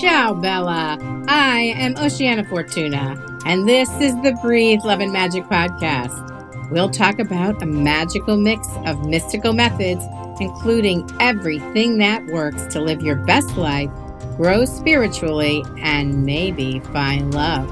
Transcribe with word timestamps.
Ciao, 0.00 0.32
Bella. 0.32 0.96
I 1.28 1.74
am 1.76 1.94
Oceana 1.98 2.42
Fortuna, 2.44 3.22
and 3.44 3.68
this 3.68 3.90
is 4.00 4.14
the 4.22 4.34
Breathe 4.40 4.80
Love 4.82 5.00
and 5.00 5.12
Magic 5.12 5.44
podcast. 5.44 6.70
We'll 6.70 6.88
talk 6.88 7.18
about 7.18 7.62
a 7.62 7.66
magical 7.66 8.38
mix 8.38 8.66
of 8.86 9.06
mystical 9.06 9.52
methods, 9.52 10.02
including 10.40 11.06
everything 11.20 11.98
that 11.98 12.24
works 12.28 12.64
to 12.68 12.80
live 12.80 13.02
your 13.02 13.16
best 13.16 13.58
life, 13.58 13.90
grow 14.38 14.64
spiritually, 14.64 15.62
and 15.82 16.24
maybe 16.24 16.80
find 16.94 17.34
love. 17.34 17.70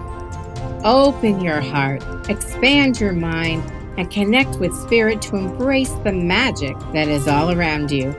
Open 0.85 1.41
your 1.41 1.63
heart, 1.63 2.05
expand 2.29 3.01
your 3.01 3.15
mind, 3.15 3.63
and 3.97 4.11
connect 4.11 4.59
with 4.59 4.75
spirit 4.75 5.23
to 5.23 5.37
embrace 5.37 5.93
the 6.05 6.13
magic 6.13 6.77
that 6.93 7.09
is 7.09 7.27
all 7.27 7.53
around 7.53 7.91
you. 7.91 8.15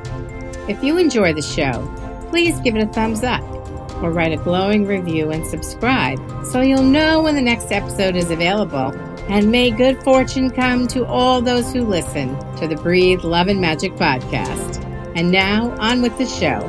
If 0.68 0.84
you 0.84 0.98
enjoy 0.98 1.34
the 1.34 1.44
show, 1.44 1.86
please 2.32 2.60
give 2.62 2.76
it 2.76 2.82
a 2.82 2.92
thumbs 2.92 3.24
up 3.24 3.59
or 4.02 4.12
write 4.12 4.32
a 4.32 4.38
glowing 4.38 4.86
review 4.86 5.32
and 5.32 5.46
subscribe 5.46 6.20
so 6.46 6.62
you'll 6.62 6.84
know 6.84 7.21
when 7.21 7.36
the 7.36 7.42
next 7.42 7.71
episode 7.71 8.16
is 8.16 8.32
available. 8.32 8.94
And 9.30 9.52
may 9.52 9.70
good 9.70 10.02
fortune 10.04 10.50
come 10.50 10.88
to 10.88 11.06
all 11.06 11.42
those 11.42 11.71
who 11.71 11.86
listen 11.86 12.38
to 12.57 12.68
the 12.68 12.76
Breathe 12.76 13.24
Love 13.24 13.48
and 13.48 13.62
Magic 13.62 13.93
podcast. 13.93 14.84
And 15.16 15.32
now, 15.32 15.76
on 15.80 16.02
with 16.02 16.18
the 16.18 16.26
show. 16.26 16.60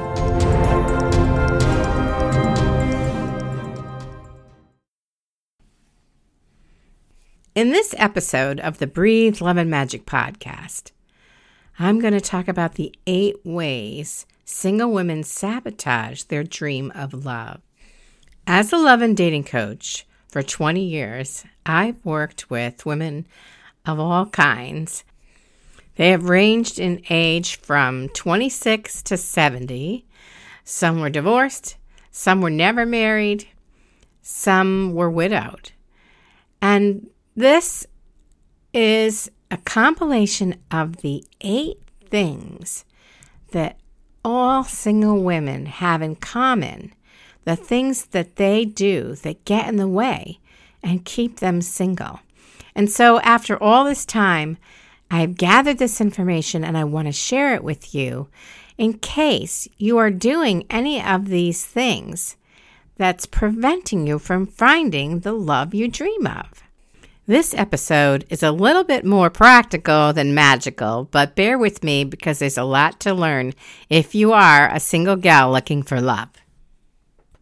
In 7.54 7.70
this 7.70 7.94
episode 7.98 8.60
of 8.60 8.78
the 8.78 8.86
Breathe 8.86 9.40
Love 9.40 9.56
and 9.56 9.68
Magic 9.68 10.06
podcast, 10.06 10.92
I'm 11.78 11.98
going 11.98 12.12
to 12.14 12.20
talk 12.20 12.46
about 12.46 12.74
the 12.74 12.94
eight 13.06 13.36
ways 13.44 14.24
single 14.50 14.90
women 14.90 15.22
sabotage 15.22 16.24
their 16.24 16.44
dream 16.44 16.92
of 16.94 17.24
love. 17.24 17.60
As 18.46 18.72
a 18.72 18.76
love 18.76 19.00
and 19.00 19.16
dating 19.16 19.44
coach 19.44 20.06
for 20.28 20.42
20 20.42 20.82
years, 20.82 21.44
I've 21.64 22.04
worked 22.04 22.50
with 22.50 22.84
women 22.84 23.26
of 23.86 23.98
all 24.00 24.26
kinds. 24.26 25.04
They 25.96 26.10
have 26.10 26.28
ranged 26.28 26.78
in 26.78 27.02
age 27.10 27.56
from 27.56 28.08
26 28.10 29.02
to 29.04 29.16
70. 29.16 30.04
Some 30.64 31.00
were 31.00 31.10
divorced, 31.10 31.76
some 32.10 32.40
were 32.40 32.50
never 32.50 32.84
married, 32.84 33.48
some 34.22 34.94
were 34.94 35.10
widowed. 35.10 35.72
And 36.60 37.08
this 37.36 37.86
is 38.72 39.30
a 39.50 39.56
compilation 39.58 40.56
of 40.70 40.98
the 40.98 41.24
eight 41.40 41.78
things 42.08 42.84
that 43.52 43.79
all 44.24 44.64
single 44.64 45.22
women 45.22 45.66
have 45.66 46.02
in 46.02 46.16
common 46.16 46.92
the 47.44 47.56
things 47.56 48.06
that 48.06 48.36
they 48.36 48.64
do 48.64 49.14
that 49.16 49.44
get 49.44 49.68
in 49.68 49.76
the 49.76 49.88
way 49.88 50.38
and 50.82 51.04
keep 51.04 51.40
them 51.40 51.60
single. 51.62 52.20
And 52.74 52.90
so, 52.90 53.20
after 53.20 53.60
all 53.60 53.84
this 53.84 54.04
time, 54.04 54.56
I've 55.10 55.36
gathered 55.36 55.78
this 55.78 56.00
information 56.00 56.62
and 56.64 56.78
I 56.78 56.84
want 56.84 57.08
to 57.08 57.12
share 57.12 57.54
it 57.54 57.64
with 57.64 57.94
you 57.94 58.28
in 58.78 58.98
case 58.98 59.68
you 59.76 59.98
are 59.98 60.10
doing 60.10 60.64
any 60.70 61.02
of 61.02 61.28
these 61.28 61.64
things 61.64 62.36
that's 62.96 63.26
preventing 63.26 64.06
you 64.06 64.18
from 64.18 64.46
finding 64.46 65.20
the 65.20 65.32
love 65.32 65.74
you 65.74 65.88
dream 65.88 66.26
of. 66.26 66.62
This 67.30 67.54
episode 67.54 68.24
is 68.28 68.42
a 68.42 68.50
little 68.50 68.82
bit 68.82 69.04
more 69.04 69.30
practical 69.30 70.12
than 70.12 70.34
magical, 70.34 71.04
but 71.12 71.36
bear 71.36 71.56
with 71.56 71.84
me 71.84 72.02
because 72.02 72.40
there's 72.40 72.58
a 72.58 72.64
lot 72.64 72.98
to 73.02 73.14
learn 73.14 73.54
if 73.88 74.16
you 74.16 74.32
are 74.32 74.68
a 74.68 74.80
single 74.80 75.14
gal 75.14 75.52
looking 75.52 75.84
for 75.84 76.00
love. 76.00 76.30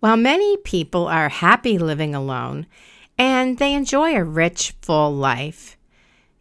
While 0.00 0.18
many 0.18 0.58
people 0.58 1.06
are 1.06 1.30
happy 1.30 1.78
living 1.78 2.14
alone 2.14 2.66
and 3.16 3.56
they 3.56 3.72
enjoy 3.72 4.14
a 4.14 4.22
rich, 4.22 4.74
full 4.82 5.10
life, 5.14 5.78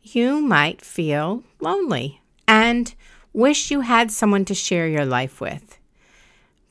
you 0.04 0.42
might 0.42 0.82
feel 0.82 1.42
lonely 1.62 2.20
and 2.50 2.94
wish 3.32 3.72
you 3.72 3.80
had 3.80 4.12
someone 4.12 4.44
to 4.44 4.54
share 4.54 4.90
your 4.90 5.06
life 5.06 5.40
with. 5.40 5.80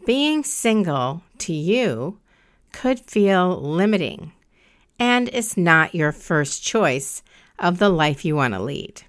Being 0.05 0.45
single 0.45 1.23
to 1.39 1.55
you 1.55 2.19
could 2.71 3.01
feel 3.01 3.59
limiting 3.63 4.33
and 4.99 5.29
it's 5.33 5.57
not 5.57 5.95
your 5.95 6.13
first 6.13 6.63
choice 6.63 7.23
of 7.59 7.79
the 7.79 7.89
life 7.89 8.25
you 8.25 8.37
want 8.37 8.55
to 8.55 8.63
lead. 8.63 9.03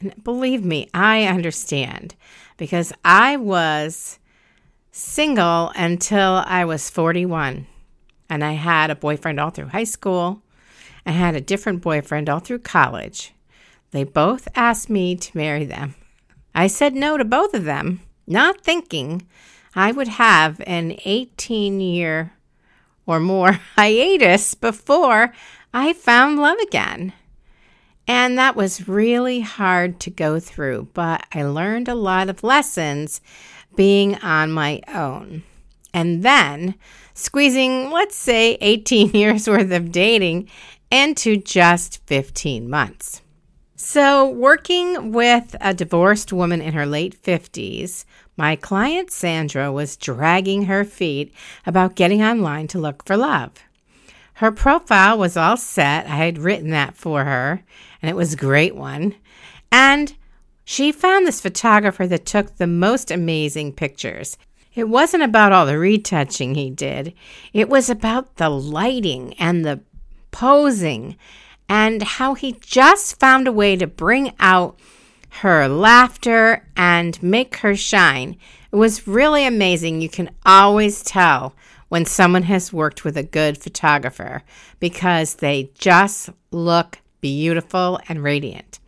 And 0.00 0.22
believe 0.22 0.64
me, 0.64 0.88
I 0.94 1.24
understand 1.24 2.14
because 2.56 2.92
I 3.04 3.36
was 3.36 4.18
single 4.92 5.72
until 5.76 6.42
I 6.46 6.64
was 6.64 6.90
41 6.90 7.66
and 8.28 8.44
I 8.44 8.52
had 8.52 8.90
a 8.90 8.94
boyfriend 8.94 9.38
all 9.38 9.50
through 9.50 9.68
high 9.68 9.84
school. 9.84 10.42
I 11.04 11.12
had 11.12 11.34
a 11.34 11.40
different 11.40 11.82
boyfriend 11.82 12.28
all 12.28 12.40
through 12.40 12.60
college. 12.60 13.32
They 13.90 14.04
both 14.04 14.48
asked 14.54 14.88
me 14.88 15.16
to 15.16 15.36
marry 15.36 15.64
them. 15.64 15.94
I 16.54 16.66
said 16.66 16.94
no 16.94 17.16
to 17.16 17.24
both 17.24 17.54
of 17.54 17.64
them, 17.64 18.00
not 18.26 18.60
thinking 18.60 19.26
I 19.74 19.92
would 19.92 20.08
have 20.08 20.60
an 20.66 20.96
18 21.04 21.80
year 21.80 22.32
or 23.10 23.20
more 23.20 23.52
hiatus 23.76 24.54
before 24.54 25.32
I 25.74 25.92
found 25.92 26.38
love 26.38 26.58
again. 26.58 27.12
And 28.06 28.38
that 28.38 28.56
was 28.56 28.88
really 28.88 29.40
hard 29.40 30.00
to 30.00 30.10
go 30.10 30.40
through, 30.40 30.88
but 30.94 31.24
I 31.32 31.42
learned 31.42 31.88
a 31.88 31.94
lot 31.94 32.28
of 32.28 32.42
lessons 32.42 33.20
being 33.76 34.16
on 34.16 34.50
my 34.50 34.80
own. 34.92 35.42
And 35.92 36.22
then 36.22 36.76
squeezing, 37.14 37.90
let's 37.90 38.16
say, 38.16 38.56
18 38.60 39.10
years 39.14 39.48
worth 39.48 39.70
of 39.70 39.92
dating 39.92 40.48
into 40.90 41.36
just 41.36 42.04
15 42.06 42.68
months. 42.68 43.22
So, 43.76 44.28
working 44.28 45.10
with 45.10 45.56
a 45.60 45.72
divorced 45.72 46.32
woman 46.32 46.60
in 46.60 46.74
her 46.74 46.84
late 46.84 47.20
50s 47.22 48.04
my 48.40 48.56
client 48.56 49.10
Sandra 49.10 49.70
was 49.70 49.98
dragging 49.98 50.62
her 50.62 50.82
feet 50.82 51.30
about 51.66 51.94
getting 51.94 52.22
online 52.22 52.66
to 52.68 52.78
look 52.78 53.04
for 53.04 53.14
love. 53.14 53.52
Her 54.32 54.50
profile 54.50 55.18
was 55.18 55.36
all 55.36 55.58
set. 55.58 56.06
I 56.06 56.16
had 56.16 56.38
written 56.38 56.70
that 56.70 56.96
for 56.96 57.24
her, 57.24 57.62
and 58.00 58.08
it 58.08 58.16
was 58.16 58.32
a 58.32 58.38
great 58.38 58.74
one. 58.74 59.14
And 59.70 60.16
she 60.64 60.90
found 60.90 61.26
this 61.26 61.42
photographer 61.42 62.06
that 62.06 62.24
took 62.24 62.56
the 62.56 62.66
most 62.66 63.10
amazing 63.10 63.74
pictures. 63.74 64.38
It 64.74 64.88
wasn't 64.88 65.22
about 65.22 65.52
all 65.52 65.66
the 65.66 65.78
retouching 65.78 66.54
he 66.54 66.70
did, 66.70 67.12
it 67.52 67.68
was 67.68 67.90
about 67.90 68.36
the 68.36 68.48
lighting 68.48 69.34
and 69.34 69.66
the 69.66 69.82
posing 70.30 71.18
and 71.68 72.02
how 72.02 72.32
he 72.32 72.52
just 72.52 73.20
found 73.20 73.46
a 73.46 73.52
way 73.52 73.76
to 73.76 73.86
bring 73.86 74.32
out 74.40 74.80
her 75.30 75.68
laughter, 75.68 76.66
and 76.76 77.22
make 77.22 77.56
her 77.56 77.74
shine. 77.76 78.36
It 78.72 78.76
was 78.76 79.06
really 79.06 79.46
amazing. 79.46 80.00
You 80.00 80.08
can 80.08 80.30
always 80.44 81.02
tell 81.02 81.54
when 81.88 82.04
someone 82.04 82.44
has 82.44 82.72
worked 82.72 83.04
with 83.04 83.16
a 83.16 83.22
good 83.22 83.58
photographer 83.58 84.42
because 84.78 85.34
they 85.34 85.70
just 85.74 86.30
look 86.50 86.98
beautiful 87.20 88.00
and 88.08 88.22
radiant. 88.22 88.78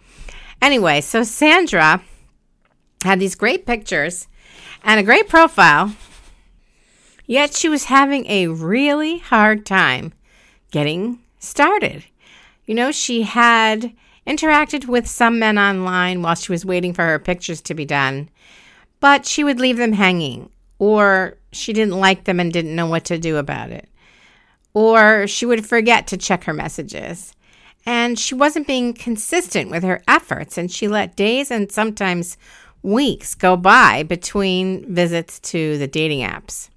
Anyway, 0.60 1.00
so 1.00 1.24
Sandra 1.24 2.02
had 3.02 3.18
these 3.18 3.34
great 3.34 3.66
pictures 3.66 4.28
and 4.84 5.00
a 5.00 5.02
great 5.02 5.28
profile, 5.28 5.94
yet 7.26 7.54
she 7.54 7.68
was 7.68 7.84
having 7.84 8.26
a 8.26 8.46
really 8.46 9.18
hard 9.18 9.66
time 9.66 10.12
getting 10.70 11.18
started. 11.38 12.04
You 12.66 12.76
know, 12.76 12.92
she 12.92 13.22
had 13.22 13.92
interacted 14.26 14.86
with 14.86 15.08
some 15.08 15.38
men 15.38 15.58
online 15.58 16.22
while 16.22 16.34
she 16.34 16.52
was 16.52 16.64
waiting 16.64 16.92
for 16.92 17.04
her 17.04 17.18
pictures 17.18 17.60
to 17.62 17.74
be 17.74 17.84
done, 17.84 18.28
but 19.00 19.26
she 19.26 19.44
would 19.44 19.60
leave 19.60 19.76
them 19.76 19.92
hanging, 19.92 20.50
or 20.78 21.38
she 21.52 21.72
didn't 21.72 21.98
like 21.98 22.24
them 22.24 22.38
and 22.38 22.52
didn't 22.52 22.76
know 22.76 22.86
what 22.86 23.04
to 23.06 23.18
do 23.18 23.36
about 23.36 23.70
it, 23.70 23.88
or 24.74 25.26
she 25.26 25.46
would 25.46 25.66
forget 25.66 26.06
to 26.08 26.16
check 26.16 26.44
her 26.44 26.54
messages. 26.54 27.34
And 27.84 28.16
she 28.16 28.36
wasn't 28.36 28.68
being 28.68 28.94
consistent 28.94 29.70
with 29.70 29.82
her 29.82 30.02
efforts, 30.06 30.56
and 30.56 30.70
she 30.70 30.86
let 30.86 31.16
days 31.16 31.50
and 31.50 31.70
sometimes 31.70 32.36
weeks 32.82 33.34
go 33.34 33.56
by 33.56 34.04
between 34.04 34.92
visits 34.92 35.40
to 35.40 35.78
the 35.78 35.88
dating 35.88 36.20
apps. 36.20 36.68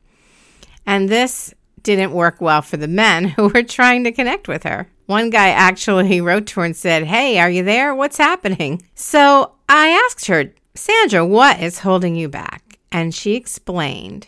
And 0.85 1.09
this 1.09 1.53
didn't 1.83 2.11
work 2.11 2.41
well 2.41 2.61
for 2.61 2.77
the 2.77 2.87
men 2.87 3.25
who 3.29 3.49
were 3.49 3.63
trying 3.63 4.03
to 4.03 4.11
connect 4.11 4.47
with 4.47 4.63
her. 4.63 4.87
One 5.05 5.29
guy 5.29 5.49
actually 5.49 6.21
wrote 6.21 6.47
to 6.47 6.61
her 6.61 6.65
and 6.65 6.75
said, 6.75 7.03
Hey, 7.03 7.39
are 7.39 7.49
you 7.49 7.63
there? 7.63 7.93
What's 7.93 8.17
happening? 8.17 8.81
So 8.95 9.53
I 9.69 9.89
asked 10.05 10.25
her, 10.27 10.51
Sandra, 10.73 11.25
what 11.25 11.61
is 11.61 11.79
holding 11.79 12.15
you 12.15 12.27
back? 12.27 12.79
And 12.91 13.13
she 13.13 13.35
explained 13.35 14.27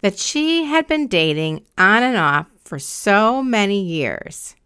that 0.00 0.18
she 0.18 0.64
had 0.64 0.86
been 0.86 1.06
dating 1.06 1.64
on 1.78 2.02
and 2.02 2.16
off 2.16 2.48
for 2.64 2.78
so 2.78 3.42
many 3.42 3.80
years. 3.80 4.56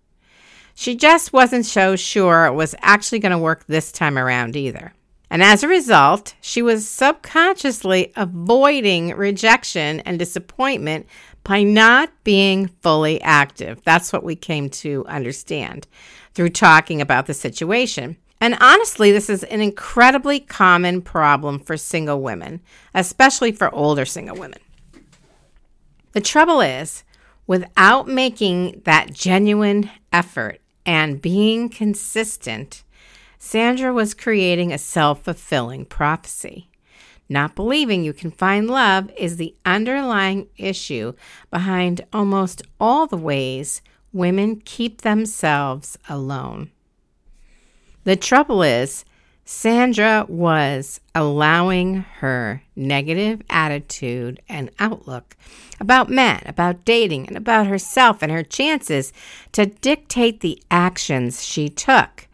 She 0.75 0.97
just 0.97 1.33
wasn't 1.33 1.67
so 1.67 1.95
sure 1.95 2.47
it 2.47 2.55
was 2.55 2.75
actually 2.81 3.19
going 3.19 3.33
to 3.33 3.39
work 3.39 3.67
this 3.67 3.93
time 3.93 4.17
around 4.17 4.57
either. 4.57 4.95
And 5.29 5.43
as 5.43 5.63
a 5.63 5.69
result, 5.69 6.35
she 6.41 6.61
was 6.61 6.89
subconsciously 6.89 8.13
avoiding 8.17 9.15
rejection 9.15 10.01
and 10.01 10.19
disappointment 10.19 11.07
by 11.45 11.63
not 11.63 12.11
being 12.25 12.67
fully 12.67 13.21
active. 13.23 13.83
That's 13.85 14.13
what 14.13 14.25
we 14.25 14.37
came 14.37 14.71
to 14.71 15.05
understand 15.07 15.87
through 16.35 16.51
talking 16.51 17.01
about 17.01 17.27
the 17.27 17.35
situation. 17.35 18.17
And 18.41 18.57
honestly, 18.61 19.13
this 19.13 19.29
is 19.29 19.45
an 19.45 19.61
incredibly 19.61 20.41
common 20.41 21.03
problem 21.03 21.59
for 21.59 21.77
single 21.77 22.23
women, 22.23 22.61
especially 22.95 23.53
for 23.53 23.75
older 23.75 24.07
single 24.07 24.37
women. 24.37 24.61
The 26.13 26.21
trouble 26.21 26.61
is, 26.61 27.05
without 27.47 28.09
making 28.09 28.83
that 28.85 29.13
genuine 29.13 29.91
effort 30.13 30.61
and 30.87 31.21
being 31.21 31.69
consistent, 31.69 32.83
Sandra 33.39 33.93
was 33.93 34.15
creating 34.15 34.73
a 34.73 34.79
self 34.79 35.25
fulfilling 35.25 35.85
prophecy. 35.85 36.70
Not 37.31 37.55
believing 37.55 38.03
you 38.03 38.13
can 38.13 38.33
find 38.33 38.69
love 38.69 39.09
is 39.17 39.37
the 39.37 39.55
underlying 39.65 40.49
issue 40.57 41.13
behind 41.49 42.05
almost 42.13 42.61
all 42.81 43.07
the 43.07 43.17
ways 43.17 43.83
women 44.13 44.61
keep 44.65 45.03
themselves 45.03 45.97
alone. 46.09 46.73
The 48.03 48.17
trouble 48.17 48.65
is, 48.65 49.05
Sandra 49.45 50.27
was 50.29 51.01
allowing 51.15 52.05
her 52.19 52.63
negative 52.75 53.43
attitude 53.49 54.43
and 54.49 54.71
outlook 54.81 55.37
about 55.79 56.11
men, 56.11 56.43
about 56.47 56.85
dating, 56.85 57.29
and 57.29 57.37
about 57.37 57.69
herself 57.69 58.23
and 58.23 58.33
her 58.33 58.43
chances 58.43 59.13
to 59.53 59.67
dictate 59.67 60.41
the 60.41 60.61
actions 60.69 61.45
she 61.45 61.69
took. 61.69 62.27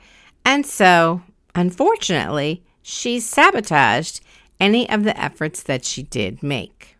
And 0.43 0.65
so, 0.65 1.21
unfortunately, 1.55 2.63
she 2.81 3.21
sabotaged 3.21 4.21
any 4.61 4.89
of 4.89 5.05
the 5.05 5.19
efforts 5.21 5.63
that 5.63 5.85
she 5.85 6.03
did 6.03 6.43
make. 6.43 6.97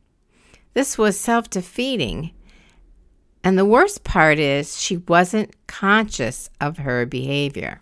This 0.75 0.99
was 0.99 1.19
self 1.19 1.49
defeating. 1.49 2.33
And 3.43 3.57
the 3.57 3.65
worst 3.65 4.03
part 4.03 4.39
is, 4.39 4.81
she 4.81 4.97
wasn't 4.97 5.55
conscious 5.67 6.51
of 6.61 6.79
her 6.79 7.07
behavior. 7.07 7.81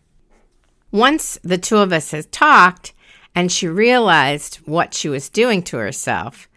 Once 0.93 1.38
the 1.43 1.59
two 1.59 1.79
of 1.79 1.93
us 1.93 2.11
had 2.11 2.31
talked 2.31 2.93
and 3.35 3.50
she 3.50 3.67
realized 3.67 4.56
what 4.67 4.94
she 4.94 5.09
was 5.09 5.29
doing 5.29 5.62
to 5.65 5.79
herself, 5.79 6.49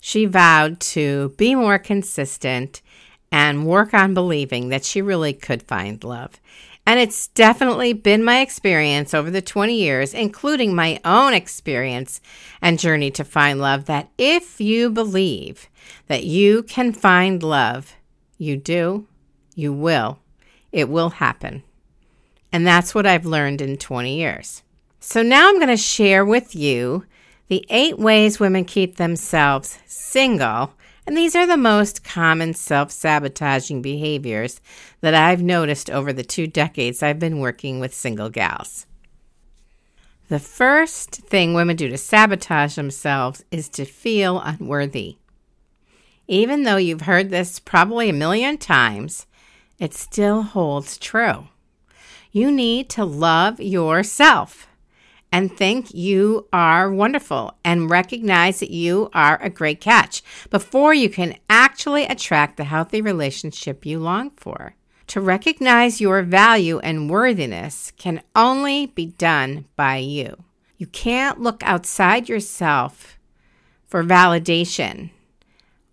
she 0.00 0.26
vowed 0.26 0.80
to 0.80 1.32
be 1.38 1.54
more 1.54 1.78
consistent 1.78 2.82
and 3.32 3.66
work 3.66 3.94
on 3.94 4.14
believing 4.14 4.68
that 4.68 4.84
she 4.84 5.00
really 5.00 5.32
could 5.32 5.62
find 5.62 6.04
love. 6.04 6.40
And 6.86 7.00
it's 7.00 7.26
definitely 7.28 7.92
been 7.92 8.22
my 8.22 8.40
experience 8.40 9.12
over 9.12 9.28
the 9.28 9.42
20 9.42 9.74
years, 9.74 10.14
including 10.14 10.72
my 10.72 11.00
own 11.04 11.34
experience 11.34 12.20
and 12.62 12.78
journey 12.78 13.10
to 13.10 13.24
find 13.24 13.58
love, 13.58 13.86
that 13.86 14.08
if 14.16 14.60
you 14.60 14.90
believe 14.90 15.68
that 16.06 16.22
you 16.22 16.62
can 16.62 16.92
find 16.92 17.42
love, 17.42 17.96
you 18.38 18.56
do, 18.56 19.08
you 19.56 19.72
will, 19.72 20.20
it 20.70 20.88
will 20.88 21.10
happen. 21.10 21.64
And 22.52 22.64
that's 22.64 22.94
what 22.94 23.06
I've 23.06 23.26
learned 23.26 23.60
in 23.60 23.76
20 23.76 24.16
years. 24.16 24.62
So 25.00 25.22
now 25.22 25.48
I'm 25.48 25.56
going 25.56 25.66
to 25.68 25.76
share 25.76 26.24
with 26.24 26.54
you 26.54 27.04
the 27.48 27.64
eight 27.68 27.98
ways 27.98 28.38
women 28.38 28.64
keep 28.64 28.96
themselves 28.96 29.78
single 29.86 30.72
and 31.06 31.16
these 31.16 31.36
are 31.36 31.46
the 31.46 31.56
most 31.56 32.02
common 32.02 32.52
self 32.52 32.90
sabotaging 32.90 33.80
behaviors 33.80 34.60
that 35.00 35.14
I've 35.14 35.42
noticed 35.42 35.88
over 35.88 36.12
the 36.12 36.24
two 36.24 36.46
decades 36.46 37.02
I've 37.02 37.20
been 37.20 37.38
working 37.38 37.78
with 37.78 37.94
single 37.94 38.28
gals. 38.28 38.86
The 40.28 40.40
first 40.40 41.12
thing 41.12 41.54
women 41.54 41.76
do 41.76 41.88
to 41.88 41.96
sabotage 41.96 42.74
themselves 42.74 43.44
is 43.52 43.68
to 43.70 43.84
feel 43.84 44.40
unworthy. 44.40 45.18
Even 46.26 46.64
though 46.64 46.78
you've 46.78 47.02
heard 47.02 47.30
this 47.30 47.60
probably 47.60 48.08
a 48.08 48.12
million 48.12 48.58
times, 48.58 49.26
it 49.78 49.94
still 49.94 50.42
holds 50.42 50.98
true. 50.98 51.46
You 52.32 52.50
need 52.50 52.88
to 52.90 53.04
love 53.04 53.60
yourself 53.60 54.66
and 55.36 55.54
think 55.54 55.92
you 55.92 56.48
are 56.50 56.90
wonderful 56.90 57.54
and 57.62 57.90
recognize 57.90 58.58
that 58.60 58.70
you 58.70 59.10
are 59.12 59.38
a 59.42 59.50
great 59.50 59.82
catch 59.82 60.22
before 60.48 60.94
you 60.94 61.10
can 61.10 61.36
actually 61.50 62.04
attract 62.04 62.56
the 62.56 62.64
healthy 62.64 63.02
relationship 63.02 63.84
you 63.84 63.98
long 63.98 64.30
for. 64.30 64.74
To 65.08 65.20
recognize 65.20 66.00
your 66.00 66.22
value 66.22 66.78
and 66.78 67.10
worthiness 67.10 67.92
can 67.98 68.22
only 68.34 68.86
be 68.86 69.08
done 69.08 69.66
by 69.76 69.98
you. 69.98 70.42
You 70.78 70.86
can't 70.86 71.38
look 71.38 71.62
outside 71.64 72.30
yourself 72.30 73.18
for 73.86 74.02
validation 74.02 75.10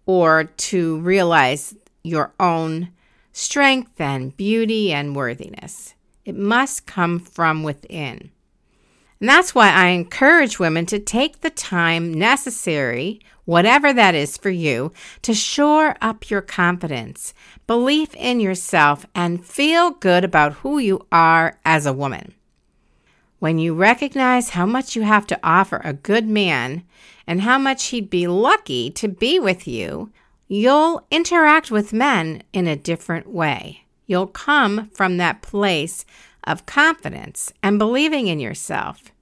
or 0.06 0.46
to 0.46 1.00
realize 1.02 1.76
your 2.02 2.32
own 2.40 2.92
strength 3.34 4.00
and 4.00 4.38
beauty 4.38 4.94
and 4.94 5.14
worthiness. 5.14 5.96
It 6.24 6.38
must 6.38 6.86
come 6.86 7.20
from 7.20 7.62
within. 7.64 8.32
And 9.24 9.30
that's 9.30 9.56
why 9.56 9.70
I 9.70 9.88
encourage 9.92 10.60
women 10.60 10.86
to 10.88 11.00
take 11.00 11.40
the 11.40 11.50
time 11.50 12.14
necessary, 12.14 13.22
whatever 13.46 13.94
that 13.94 14.16
is 14.16 14.36
for 14.36 14.50
you, 14.50 14.92
to 15.22 15.34
shore 15.34 15.96
up 16.02 16.30
your 16.30 16.42
confidence, 16.42 17.34
belief 17.66 18.14
in 18.16 18.42
yourself, 18.42 19.06
and 19.16 19.46
feel 19.46 19.92
good 19.92 20.26
about 20.26 20.56
who 20.56 20.78
you 20.78 21.08
are 21.10 21.58
as 21.64 21.86
a 21.86 21.94
woman. 21.94 22.34
When 23.40 23.60
you 23.60 23.74
recognize 23.74 24.50
how 24.50 24.66
much 24.66 24.94
you 24.94 25.04
have 25.04 25.26
to 25.28 25.40
offer 25.42 25.80
a 25.86 25.94
good 25.94 26.28
man 26.28 26.84
and 27.26 27.44
how 27.44 27.58
much 27.58 27.86
he'd 27.86 28.10
be 28.10 28.28
lucky 28.28 28.92
to 28.92 29.08
be 29.08 29.40
with 29.40 29.66
you, 29.66 30.12
you'll 30.50 31.08
interact 31.10 31.72
with 31.72 31.94
men 31.94 32.44
in 32.52 32.68
a 32.68 32.76
different 32.76 33.30
way. 33.30 33.86
You'll 34.06 34.28
come 34.28 34.90
from 34.90 35.16
that 35.16 35.42
place 35.42 36.06
of 36.44 36.66
confidence 36.66 37.54
and 37.64 37.80
believing 37.80 38.28
in 38.28 38.42
yourself. 38.42 39.13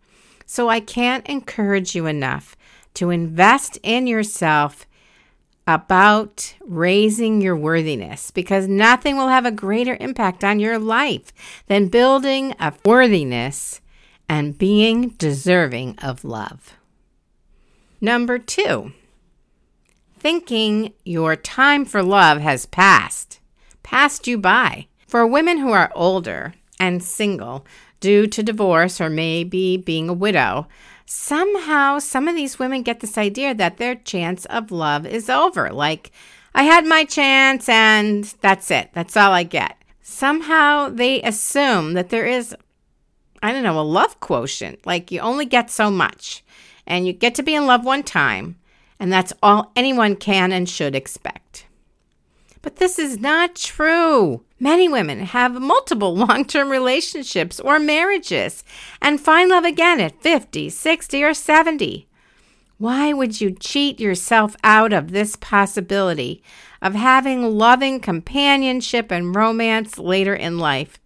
So 0.51 0.67
I 0.67 0.81
can't 0.81 1.25
encourage 1.27 1.95
you 1.95 2.07
enough 2.07 2.57
to 2.95 3.09
invest 3.09 3.77
in 3.83 4.05
yourself 4.05 4.85
about 5.65 6.55
raising 6.59 7.39
your 7.39 7.55
worthiness 7.55 8.31
because 8.31 8.67
nothing 8.67 9.15
will 9.15 9.29
have 9.29 9.45
a 9.45 9.51
greater 9.51 9.95
impact 10.01 10.43
on 10.43 10.59
your 10.59 10.77
life 10.77 11.31
than 11.67 11.87
building 11.87 12.53
a 12.59 12.73
worthiness 12.83 13.79
and 14.27 14.57
being 14.57 15.11
deserving 15.11 15.97
of 15.99 16.25
love. 16.25 16.73
Number 18.01 18.37
two, 18.37 18.91
thinking 20.19 20.91
your 21.05 21.37
time 21.37 21.85
for 21.85 22.03
love 22.03 22.41
has 22.41 22.65
passed, 22.65 23.39
passed 23.83 24.27
you 24.27 24.37
by. 24.37 24.87
For 25.07 25.25
women 25.25 25.59
who 25.59 25.71
are 25.71 25.93
older 25.95 26.55
and 26.77 27.01
single, 27.01 27.65
due 28.01 28.27
to 28.27 28.43
divorce 28.43 28.99
or 28.99 29.09
maybe 29.09 29.77
being 29.77 30.09
a 30.09 30.13
widow, 30.13 30.67
somehow 31.05 31.99
some 31.99 32.27
of 32.27 32.35
these 32.35 32.59
women 32.59 32.83
get 32.83 32.99
this 32.99 33.17
idea 33.17 33.55
that 33.55 33.77
their 33.77 33.95
chance 33.95 34.43
of 34.45 34.71
love 34.71 35.05
is 35.05 35.29
over. 35.29 35.71
Like, 35.71 36.11
I 36.53 36.63
had 36.63 36.85
my 36.85 37.05
chance 37.05 37.69
and 37.69 38.25
that's 38.41 38.69
it. 38.69 38.89
That's 38.93 39.15
all 39.15 39.31
I 39.31 39.43
get. 39.43 39.77
Somehow 40.01 40.89
they 40.89 41.21
assume 41.21 41.93
that 41.93 42.09
there 42.09 42.25
is, 42.25 42.53
I 43.41 43.53
don't 43.53 43.63
know, 43.63 43.79
a 43.79 43.81
love 43.81 44.19
quotient. 44.19 44.85
Like, 44.85 45.11
you 45.11 45.21
only 45.21 45.45
get 45.45 45.71
so 45.71 45.89
much 45.89 46.43
and 46.85 47.07
you 47.07 47.13
get 47.13 47.35
to 47.35 47.43
be 47.43 47.55
in 47.55 47.67
love 47.67 47.85
one 47.85 48.03
time, 48.03 48.57
and 48.99 49.13
that's 49.13 49.31
all 49.41 49.71
anyone 49.75 50.15
can 50.15 50.51
and 50.51 50.67
should 50.67 50.95
expect. 50.95 51.65
But 52.61 52.75
this 52.75 52.99
is 52.99 53.19
not 53.19 53.55
true. 53.55 54.43
Many 54.59 54.87
women 54.87 55.19
have 55.19 55.59
multiple 55.59 56.15
long 56.27 56.45
term 56.45 56.69
relationships 56.69 57.59
or 57.59 57.79
marriages 57.79 58.63
and 59.01 59.19
find 59.19 59.49
love 59.49 59.65
again 59.65 59.99
at 59.99 60.21
50, 60.21 60.69
60, 60.69 61.23
or 61.23 61.33
70. 61.33 62.07
Why 62.77 63.13
would 63.13 63.39
you 63.39 63.51
cheat 63.51 63.99
yourself 63.99 64.55
out 64.63 64.91
of 64.91 65.11
this 65.11 65.35
possibility 65.35 66.41
of 66.81 66.95
having 66.95 67.57
loving 67.57 67.99
companionship 67.99 69.11
and 69.11 69.35
romance 69.35 69.99
later 69.99 70.33
in 70.33 70.57
life? 70.57 70.99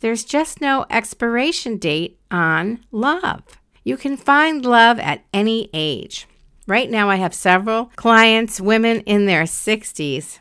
There's 0.00 0.24
just 0.24 0.60
no 0.60 0.86
expiration 0.88 1.78
date 1.78 2.18
on 2.30 2.84
love. 2.92 3.42
You 3.82 3.96
can 3.96 4.16
find 4.16 4.64
love 4.64 4.98
at 5.00 5.24
any 5.32 5.68
age. 5.72 6.28
Right 6.68 6.90
now, 6.90 7.08
I 7.08 7.16
have 7.16 7.34
several 7.34 7.86
clients, 7.96 8.60
women 8.60 9.00
in 9.00 9.26
their 9.26 9.44
60s, 9.44 10.38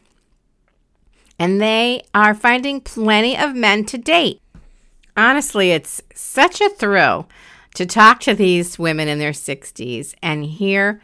and 1.37 1.61
they 1.61 2.03
are 2.13 2.33
finding 2.33 2.81
plenty 2.81 3.37
of 3.37 3.55
men 3.55 3.85
to 3.85 3.97
date. 3.97 4.41
Honestly, 5.17 5.71
it's 5.71 6.01
such 6.13 6.61
a 6.61 6.69
thrill 6.69 7.27
to 7.75 7.85
talk 7.85 8.19
to 8.21 8.33
these 8.33 8.79
women 8.79 9.07
in 9.07 9.19
their 9.19 9.31
60s 9.31 10.13
and 10.21 10.45
hear 10.45 11.01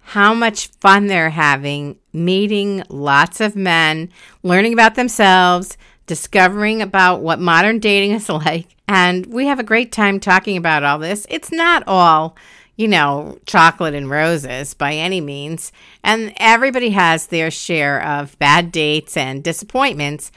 how 0.00 0.32
much 0.32 0.68
fun 0.80 1.06
they're 1.06 1.30
having 1.30 1.98
meeting 2.12 2.82
lots 2.88 3.40
of 3.40 3.54
men, 3.54 4.08
learning 4.42 4.72
about 4.72 4.94
themselves, 4.94 5.76
discovering 6.06 6.80
about 6.80 7.20
what 7.20 7.38
modern 7.38 7.78
dating 7.78 8.12
is 8.12 8.28
like, 8.28 8.74
And 8.88 9.26
we 9.26 9.46
have 9.46 9.60
a 9.60 9.64
great 9.64 9.92
time 9.92 10.18
talking 10.18 10.56
about 10.56 10.82
all 10.82 10.98
this. 10.98 11.26
It's 11.28 11.52
not 11.52 11.84
all, 11.86 12.36
you 12.78 12.86
know, 12.86 13.36
chocolate 13.44 13.92
and 13.92 14.08
roses 14.08 14.72
by 14.72 14.94
any 14.94 15.20
means. 15.20 15.72
And 16.04 16.32
everybody 16.36 16.90
has 16.90 17.26
their 17.26 17.50
share 17.50 18.00
of 18.02 18.38
bad 18.38 18.70
dates 18.70 19.16
and 19.16 19.42
disappointments. 19.42 20.30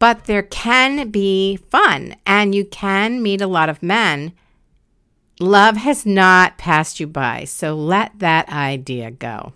But 0.00 0.24
there 0.24 0.42
can 0.42 1.10
be 1.10 1.56
fun, 1.56 2.16
and 2.26 2.54
you 2.54 2.66
can 2.66 3.22
meet 3.22 3.40
a 3.40 3.46
lot 3.46 3.70
of 3.70 3.82
men. 3.82 4.32
Love 5.38 5.76
has 5.76 6.04
not 6.04 6.58
passed 6.58 6.98
you 6.98 7.06
by, 7.06 7.44
so 7.44 7.74
let 7.74 8.18
that 8.18 8.48
idea 8.48 9.10
go. 9.10 9.52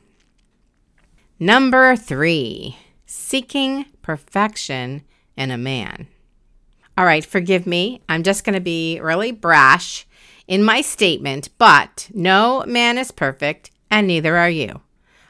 Number 1.38 1.96
three, 1.96 2.78
seeking 3.06 3.86
perfection 4.02 5.02
in 5.36 5.50
a 5.50 5.58
man. 5.58 6.06
All 6.96 7.04
right, 7.04 7.24
forgive 7.24 7.66
me. 7.66 8.02
I'm 8.08 8.22
just 8.22 8.44
going 8.44 8.54
to 8.54 8.60
be 8.60 9.00
really 9.00 9.32
brash 9.32 10.06
in 10.50 10.64
my 10.64 10.80
statement, 10.80 11.48
but 11.58 12.10
no 12.12 12.64
man 12.66 12.98
is 12.98 13.12
perfect, 13.12 13.70
and 13.88 14.08
neither 14.08 14.36
are 14.36 14.50
you. 14.50 14.80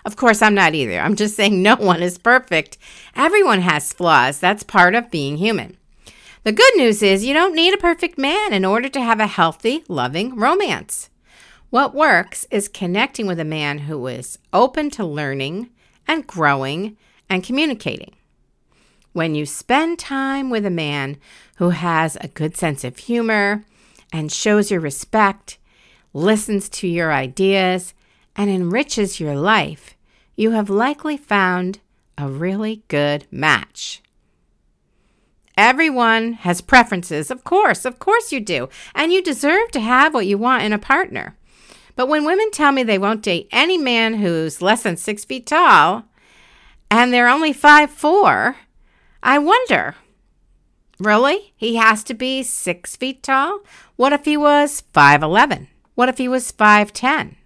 Of 0.06 0.16
course, 0.16 0.40
I'm 0.40 0.54
not 0.54 0.74
either. 0.74 0.98
I'm 0.98 1.14
just 1.14 1.36
saying 1.36 1.62
no 1.62 1.76
one 1.76 2.02
is 2.02 2.16
perfect. 2.16 2.78
Everyone 3.14 3.60
has 3.60 3.92
flaws. 3.92 4.40
That's 4.40 4.62
part 4.62 4.94
of 4.94 5.10
being 5.10 5.36
human. 5.36 5.76
The 6.44 6.52
good 6.52 6.74
news 6.76 7.02
is 7.02 7.22
you 7.22 7.34
don't 7.34 7.54
need 7.54 7.74
a 7.74 7.76
perfect 7.76 8.16
man 8.16 8.54
in 8.54 8.64
order 8.64 8.88
to 8.88 9.00
have 9.02 9.20
a 9.20 9.26
healthy, 9.26 9.84
loving 9.88 10.36
romance. 10.36 11.10
What 11.68 11.94
works 11.94 12.46
is 12.50 12.66
connecting 12.66 13.26
with 13.26 13.38
a 13.38 13.44
man 13.44 13.80
who 13.80 14.06
is 14.06 14.38
open 14.54 14.88
to 14.92 15.04
learning 15.04 15.68
and 16.08 16.26
growing 16.26 16.96
and 17.28 17.44
communicating. 17.44 18.14
When 19.12 19.34
you 19.34 19.44
spend 19.44 19.98
time 19.98 20.48
with 20.48 20.64
a 20.64 20.70
man 20.70 21.18
who 21.56 21.70
has 21.70 22.16
a 22.22 22.28
good 22.28 22.56
sense 22.56 22.84
of 22.84 22.96
humor 22.96 23.66
and 24.12 24.32
shows 24.32 24.70
your 24.70 24.80
respect, 24.80 25.58
listens 26.12 26.68
to 26.68 26.88
your 26.88 27.12
ideas, 27.12 27.94
and 28.36 28.50
enriches 28.50 29.20
your 29.20 29.36
life, 29.36 29.96
you 30.36 30.52
have 30.52 30.70
likely 30.70 31.16
found 31.16 31.80
a 32.16 32.28
really 32.28 32.82
good 32.88 33.26
match. 33.30 34.02
Everyone 35.56 36.34
has 36.34 36.62
preferences, 36.62 37.30
of 37.30 37.44
course, 37.44 37.84
of 37.84 37.98
course 37.98 38.32
you 38.32 38.40
do, 38.40 38.68
and 38.94 39.12
you 39.12 39.22
deserve 39.22 39.70
to 39.72 39.80
have 39.80 40.14
what 40.14 40.26
you 40.26 40.38
want 40.38 40.62
in 40.62 40.72
a 40.72 40.78
partner. 40.78 41.36
But 41.96 42.08
when 42.08 42.24
women 42.24 42.50
tell 42.50 42.72
me 42.72 42.82
they 42.82 42.98
won't 42.98 43.22
date 43.22 43.48
any 43.52 43.76
man 43.76 44.14
who's 44.14 44.62
less 44.62 44.84
than 44.84 44.96
six 44.96 45.24
feet 45.24 45.46
tall 45.46 46.04
and 46.90 47.12
they're 47.12 47.28
only 47.28 47.52
five 47.52 47.90
four, 47.90 48.56
I 49.22 49.38
wonder, 49.38 49.96
really? 51.00 51.52
He 51.56 51.76
has 51.76 52.04
to 52.04 52.14
be 52.14 52.42
six 52.42 52.96
feet 52.96 53.22
tall? 53.22 53.60
What 53.96 54.12
if 54.12 54.24
he 54.24 54.36
was 54.36 54.84
5'11? 54.94 55.68
What 55.94 56.08
if 56.08 56.18
he 56.18 56.28
was 56.28 56.52
5'10? 56.52 57.36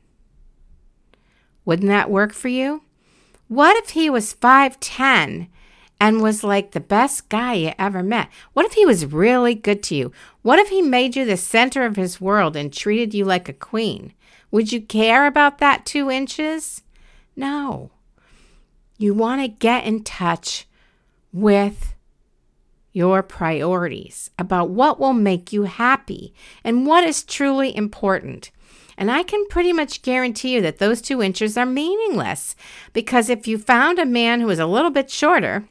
Wouldn't 1.64 1.88
that 1.88 2.11
work 2.11 2.32
for 2.32 2.49
you? 2.49 2.82
What 3.49 3.76
if 3.76 3.90
he 3.90 4.11
was 4.11 4.34
5'10 4.34 5.49
and 6.00 6.23
was 6.23 6.44
like 6.44 6.73
the 6.73 6.80
best 6.80 7.28
guy 7.28 7.54
you 7.54 7.73
ever 7.78 8.02
met? 8.02 8.28
What 8.52 8.66
if 8.66 8.75
he 8.75 8.84
was 8.84 9.06
really 9.06 9.54
good 9.54 9.82
to 9.84 9.94
you? 9.94 10.12
What 10.42 10.58
if 10.58 10.68
he 10.68 10.82
made 10.82 11.16
you 11.16 11.25
the 11.25 11.37
center 11.37 11.84
of 11.84 11.96
his 11.96 12.20
world 12.20 12.56
and 12.56 12.73
treated 12.73 13.14
you 13.14 13.25
like 13.25 13.49
a 13.49 13.54
queen? 13.54 14.12
Would 14.50 14.73
you 14.73 14.80
care 14.80 15.26
about 15.26 15.58
that 15.58 15.87
two 15.87 16.11
inches? 16.11 16.82
No. 17.37 17.90
You 18.99 19.14
want 19.14 19.42
to 19.42 19.49
get 19.49 19.84
in 19.84 20.04
touch 20.04 20.66
with 21.32 21.93
your 22.94 23.22
priorities 23.22 24.30
about 24.38 24.70
what 24.70 24.98
will 24.98 25.12
make 25.12 25.52
you 25.52 25.64
happy 25.64 26.32
and 26.62 26.86
what 26.86 27.04
is 27.04 27.22
truly 27.22 27.76
important. 27.76 28.50
And 28.96 29.10
I 29.10 29.24
can 29.24 29.46
pretty 29.48 29.72
much 29.72 30.00
guarantee 30.00 30.54
you 30.54 30.62
that 30.62 30.78
those 30.78 31.02
two 31.02 31.20
inches 31.20 31.58
are 31.58 31.66
meaningless 31.66 32.54
because 32.92 33.28
if 33.28 33.46
you 33.46 33.58
found 33.58 33.98
a 33.98 34.06
man 34.06 34.40
who 34.40 34.46
was 34.46 34.60
a 34.60 34.66
little 34.66 34.92
bit 34.92 35.10
shorter, 35.10 35.68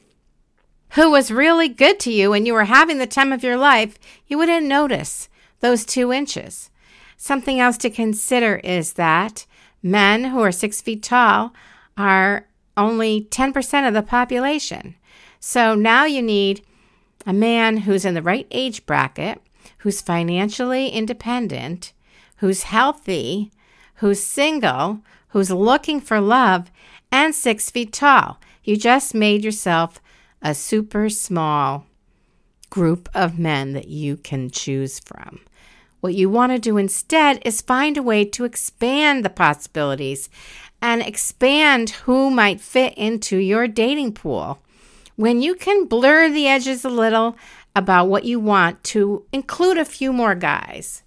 who 0.92 1.10
was 1.10 1.32
really 1.32 1.70
good 1.70 2.00
to 2.02 2.12
you 2.12 2.34
and 2.34 2.46
you 2.46 2.54
were 2.54 2.66
having 2.66 2.98
the 2.98 3.08
time 3.08 3.32
of 3.32 3.44
your 3.44 3.58
life, 3.58 3.98
you 4.28 4.38
wouldn't 4.38 4.68
notice 4.68 5.30
those 5.62 5.86
two 5.86 6.12
inches. 6.12 6.70
Something 7.16 7.60
else 7.60 7.78
to 7.78 7.90
consider 7.90 8.58
is 8.58 8.94
that 8.94 9.46
men 9.82 10.26
who 10.26 10.42
are 10.42 10.52
six 10.52 10.82
feet 10.82 11.02
tall 11.02 11.54
are 11.98 12.48
only 12.76 13.28
10% 13.32 13.88
of 13.88 13.94
the 13.94 14.04
population. 14.04 14.96
So 15.40 15.74
now 15.74 16.04
you 16.04 16.22
need 16.22 16.66
a 17.26 17.34
man 17.34 17.78
who's 17.78 18.06
in 18.06 18.14
the 18.14 18.22
right 18.22 18.48
age 18.52 18.86
bracket, 18.86 19.42
who's 19.80 20.02
financially 20.02 20.90
independent, 20.90 21.94
who's 22.38 22.64
healthy, 22.64 23.52
who's 23.96 24.22
single, 24.22 25.00
who's 25.30 25.52
looking 25.52 26.02
for 26.02 26.20
love, 26.20 26.72
and 27.12 27.34
six 27.34 27.70
feet 27.70 27.94
tall. 27.94 28.40
You 28.64 28.78
just 28.78 29.14
made 29.14 29.44
yourself 29.44 30.02
a 30.42 30.54
super 30.54 31.10
small 31.10 31.86
group 32.70 33.08
of 33.14 33.40
men 33.40 33.74
that 33.74 33.88
you 33.88 34.18
can 34.18 34.50
choose 34.50 35.00
from. 35.00 35.40
What 36.02 36.16
you 36.16 36.30
want 36.30 36.52
to 36.52 36.60
do 36.60 36.78
instead 36.78 37.42
is 37.46 37.62
find 37.62 37.98
a 37.98 38.04
way 38.04 38.26
to 38.26 38.44
expand 38.44 39.24
the 39.24 39.30
possibilities 39.30 40.30
and 40.82 41.02
expand 41.02 41.92
who 41.92 42.30
might 42.30 42.60
fit 42.60 42.94
into 42.96 43.38
your 43.38 43.68
dating 43.68 44.14
pool 44.14 44.60
when 45.16 45.42
you 45.42 45.56
can 45.56 45.86
blur 45.86 46.30
the 46.30 46.48
edges 46.48 46.84
a 46.84 46.90
little 46.90 47.38
about 47.76 48.08
what 48.08 48.26
you 48.26 48.40
want 48.40 48.84
to 48.84 49.26
include 49.32 49.78
a 49.78 49.86
few 49.86 50.14
more 50.14 50.36
guys, 50.36 51.04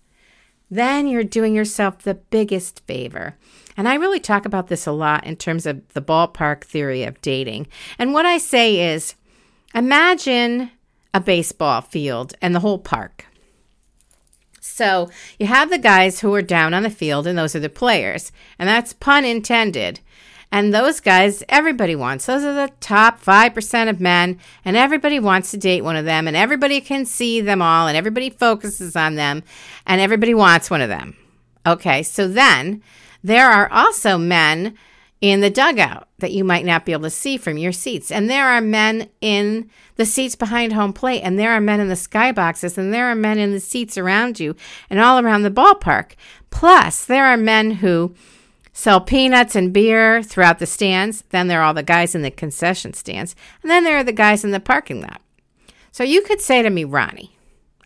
then 0.71 1.07
you're 1.07 1.25
doing 1.25 1.55
yourself 1.55 1.99
the 1.99 2.15
biggest 2.15 2.81
favor. 2.87 3.37
And 3.77 3.89
I 3.89 3.95
really 3.95 4.21
talk 4.21 4.47
about 4.47 4.69
this 4.69 4.87
a 4.87 4.93
lot 4.93 5.25
in 5.25 5.37
terms 5.37 5.67
of 5.67 5.87
the 5.93 6.03
ballpark 6.03 6.65
theory 6.65 7.05
of 7.05 7.21
dating. 7.21 7.69
And 7.99 8.13
what 8.13 8.27
I 8.27 8.39
say 8.39 8.95
is 8.95 9.15
imagine 9.75 10.71
a 11.13 11.21
baseball 11.21 11.83
field 11.83 12.35
and 12.41 12.55
the 12.55 12.61
whole 12.61 12.79
park. 12.79 13.27
So 14.61 15.11
you 15.39 15.47
have 15.47 15.71
the 15.71 15.79
guys 15.79 16.21
who 16.21 16.35
are 16.35 16.43
down 16.43 16.75
on 16.75 16.83
the 16.83 16.91
field, 16.91 17.27
and 17.27 17.39
those 17.39 17.55
are 17.55 17.61
the 17.61 17.69
players. 17.69 18.33
And 18.59 18.69
that's 18.69 18.93
pun 18.93 19.25
intended. 19.25 20.01
And 20.53 20.73
those 20.73 21.01
guys, 21.01 21.43
everybody 21.49 21.97
wants. 21.97 22.27
Those 22.27 22.45
are 22.45 22.55
the 22.55 22.73
top 22.81 23.23
5% 23.23 23.91
of 23.91 24.01
men, 24.01 24.39
and 24.65 24.77
everybody 24.77 25.19
wants 25.19 25.51
to 25.51 25.57
date 25.57 25.83
one 25.83 25.97
of 25.97 26.05
them, 26.05 26.27
and 26.27 26.37
everybody 26.37 26.81
can 26.81 27.05
see 27.05 27.41
them 27.41 27.61
all, 27.61 27.89
and 27.89 27.97
everybody 27.97 28.31
focuses 28.31 28.97
on 28.97 29.17
them, 29.17 29.43
and 29.87 30.01
everybody 30.01 30.35
wants 30.35 30.71
one 30.71 30.81
of 30.81 30.89
them. 30.89 31.17
Okay, 31.67 32.03
so 32.03 32.29
then 32.29 32.83
there 33.25 33.51
are 33.51 33.71
also 33.73 34.17
men 34.17 34.77
in 35.21 35.41
the 35.41 35.51
dugout 35.51 36.09
that 36.19 36.33
you 36.33 36.45
might 36.45 36.65
not 36.65 36.85
be 36.85 36.93
able 36.93 37.03
to 37.03 37.11
see 37.11 37.37
from 37.37 37.59
your 37.59 37.73
seats. 37.73 38.13
And 38.13 38.31
there 38.31 38.47
are 38.47 38.61
men 38.61 39.09
in 39.21 39.71
the 39.97 40.07
seats 40.07 40.37
behind 40.37 40.73
home 40.73 40.93
plate, 40.93 41.23
and 41.23 41.39
there 41.39 41.53
are 41.53 41.61
men 41.61 41.81
in 41.81 41.89
the 41.89 41.95
skyboxes, 41.95 42.79
and 42.79 42.93
there 42.93 43.11
are 43.11 43.15
men 43.15 43.39
in 43.39 43.51
the 43.51 43.61
seats 43.61 43.99
around 43.99 44.39
you 44.39 44.55
and 44.89 45.01
all 45.01 45.19
around 45.19 45.43
the 45.43 45.51
ballpark. 45.51 46.13
Plus, 46.51 47.05
there 47.05 47.27
are 47.27 47.37
men 47.37 47.73
who 47.73 48.15
sell 48.77 49.01
peanuts 49.01 49.57
and 49.57 49.73
beer 49.73 50.23
throughout 50.23 50.59
the 50.59 50.67
stands. 50.67 51.25
Then 51.31 51.49
there 51.49 51.61
are 51.61 51.65
all 51.65 51.73
the 51.73 51.83
guys 51.83 52.15
in 52.15 52.21
the 52.21 52.31
concession 52.31 52.93
stands. 52.93 53.35
And 53.63 53.71
then 53.71 53.85
there 53.85 53.97
are 53.97 54.05
the 54.05 54.13
guys 54.13 54.45
in 54.45 54.51
the 54.51 54.61
parking 54.61 55.01
lot. 55.01 55.23
So 55.93 56.05
you 56.05 56.21
could 56.21 56.43
say 56.43 56.61
to 56.61 56.69
me, 56.69 56.85
Ronnie, 56.85 57.35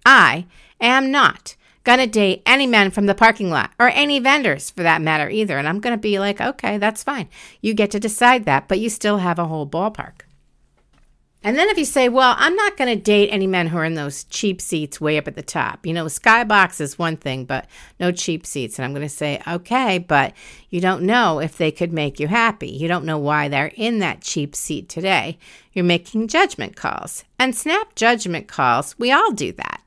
I 0.05 0.47
am 0.81 1.13
not 1.13 1.55
going 1.85 2.01
to 2.01 2.09
date 2.09 2.43
any 2.45 2.67
men 2.67 2.91
from 2.91 3.07
the 3.07 3.15
parking 3.15 3.51
lot 3.51 3.71
or 3.79 3.91
any 3.91 4.19
vendors 4.19 4.71
for 4.71 4.83
that 4.83 5.01
matter 5.01 5.31
either. 5.31 5.57
And 5.57 5.69
I'm 5.69 5.79
going 5.79 5.95
to 5.95 6.01
be 6.01 6.19
like, 6.19 6.41
okay, 6.41 6.77
that's 6.77 7.05
fine. 7.05 7.29
You 7.61 7.73
get 7.73 7.93
to 7.93 8.01
decide 8.01 8.45
that, 8.47 8.67
but 8.67 8.81
you 8.81 8.91
still 8.91 9.19
have 9.19 9.39
a 9.39 9.47
whole 9.47 9.69
ballpark. 9.69 10.23
And 11.43 11.57
then 11.57 11.69
if 11.71 11.79
you 11.79 11.87
say, 11.87 12.11
well, 12.11 12.35
I'm 12.37 12.55
not 12.55 12.77
going 12.77 12.95
to 12.95 13.03
date 13.03 13.31
any 13.31 13.47
men 13.47 13.69
who 13.69 13.79
are 13.79 13.85
in 13.85 13.95
those 13.95 14.25
cheap 14.25 14.61
seats 14.61 15.01
way 15.01 15.17
up 15.17 15.27
at 15.27 15.37
the 15.37 15.43
top. 15.43 15.87
You 15.87 15.95
know, 15.95 16.05
skybox 16.05 16.83
is 16.83 16.99
one 16.99 17.17
thing, 17.17 17.47
but 17.47 17.67
no 17.99 18.13
cheap 18.13 18.45
seats. 18.45 18.79
And 18.79 18.85
I'm 18.85 18.93
going 18.93 19.07
to 19.07 19.09
say, 19.09 19.41
okay, 19.49 19.99
but 19.99 20.35
you 20.69 20.83
don't 20.83 21.05
know 21.05 21.41
if 21.41 21.57
they 21.57 21.71
could 21.71 21.95
make 21.95 22.21
you 22.21 22.29
happy. 22.29 22.69
You 22.69 22.89
don't 22.89 23.07
know 23.07 23.19
why 23.19 23.49
they're 23.49 23.73
in 23.77 24.01
that 24.01 24.21
cheap 24.21 24.55
seat 24.55 24.91
today. 24.91 25.39
You're 25.73 25.85
making 25.85 26.29
judgment 26.29 26.77
calls. 26.77 27.25
And 27.39 27.57
snap 27.57 27.95
judgment 27.95 28.47
calls, 28.47 28.99
we 28.99 29.11
all 29.11 29.33
do 29.33 29.53
that. 29.53 29.80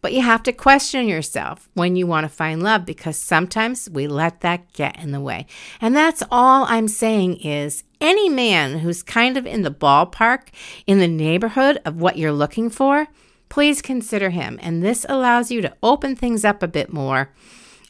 But 0.00 0.12
you 0.12 0.22
have 0.22 0.44
to 0.44 0.52
question 0.52 1.08
yourself 1.08 1.68
when 1.74 1.96
you 1.96 2.06
want 2.06 2.24
to 2.24 2.28
find 2.28 2.62
love 2.62 2.84
because 2.84 3.16
sometimes 3.16 3.90
we 3.90 4.06
let 4.06 4.40
that 4.42 4.72
get 4.72 4.96
in 5.02 5.10
the 5.10 5.20
way. 5.20 5.46
And 5.80 5.96
that's 5.96 6.22
all 6.30 6.66
I'm 6.68 6.86
saying 6.86 7.40
is 7.40 7.82
any 8.00 8.28
man 8.28 8.78
who's 8.78 9.02
kind 9.02 9.36
of 9.36 9.46
in 9.46 9.62
the 9.62 9.72
ballpark, 9.72 10.48
in 10.86 11.00
the 11.00 11.08
neighborhood 11.08 11.80
of 11.84 12.00
what 12.00 12.16
you're 12.16 12.32
looking 12.32 12.70
for, 12.70 13.08
please 13.48 13.82
consider 13.82 14.30
him. 14.30 14.58
And 14.62 14.82
this 14.82 15.04
allows 15.08 15.50
you 15.50 15.60
to 15.62 15.74
open 15.82 16.14
things 16.14 16.44
up 16.44 16.62
a 16.62 16.68
bit 16.68 16.92
more 16.92 17.30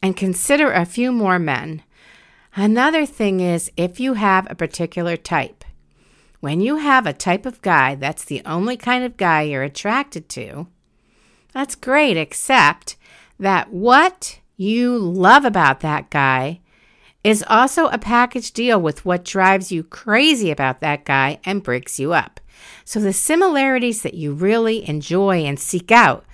and 0.03 0.17
consider 0.17 0.73
a 0.73 0.87
few 0.87 1.12
more 1.12 1.38
men. 1.38 1.83
Another 2.55 3.05
thing 3.05 3.41
is 3.41 3.71
if 3.77 4.00
you 4.00 4.15
have 4.15 4.47
a 4.50 4.55
particular 4.55 5.17
type, 5.17 5.65
when 6.41 6.61
you 6.61 6.77
have 6.77 7.07
a 7.07 7.12
type 7.12 7.45
of 7.45 7.61
guy 7.62 7.95
that's 7.95 8.25
the 8.25 8.41
only 8.47 8.77
kind 8.77 9.05
of 9.05 9.17
guy 9.17 9.43
you're 9.43 9.62
attracted 9.62 10.29
to, 10.31 10.69
That's 11.52 11.75
great, 11.75 12.17
except 12.17 12.97
that 13.38 13.73
what 13.73 14.40
you 14.57 14.99
love 14.99 15.45
about 15.45 15.81
that 15.81 16.11
guy 16.11 16.61
is 17.25 17.45
also 17.49 17.87
a 17.88 17.99
package 17.99 18.52
deal 18.52 18.81
with 18.81 19.05
what 19.05 19.25
drives 19.25 19.73
you 19.73 19.83
crazy 19.83 20.50
about 20.50 20.81
that 20.81 21.05
guy 21.05 21.40
and 21.45 21.62
breaks 21.62 21.99
you 21.99 22.12
up. 22.12 22.40
So 22.85 23.00
the 23.00 23.12
similarities 23.12 24.02
that 24.02 24.14
you 24.14 24.33
really 24.33 24.88
enjoy 24.88 25.45
and 25.45 25.59
seek 25.59 25.90
out 25.90 26.25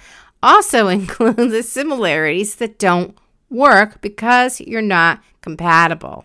also 0.42 0.88
include 0.88 1.36
the 1.36 1.62
similarities 1.62 2.56
that 2.56 2.78
don't 2.78 3.16
work 3.50 4.00
because 4.00 4.60
you're 4.60 4.82
not 4.82 5.22
compatible. 5.40 6.24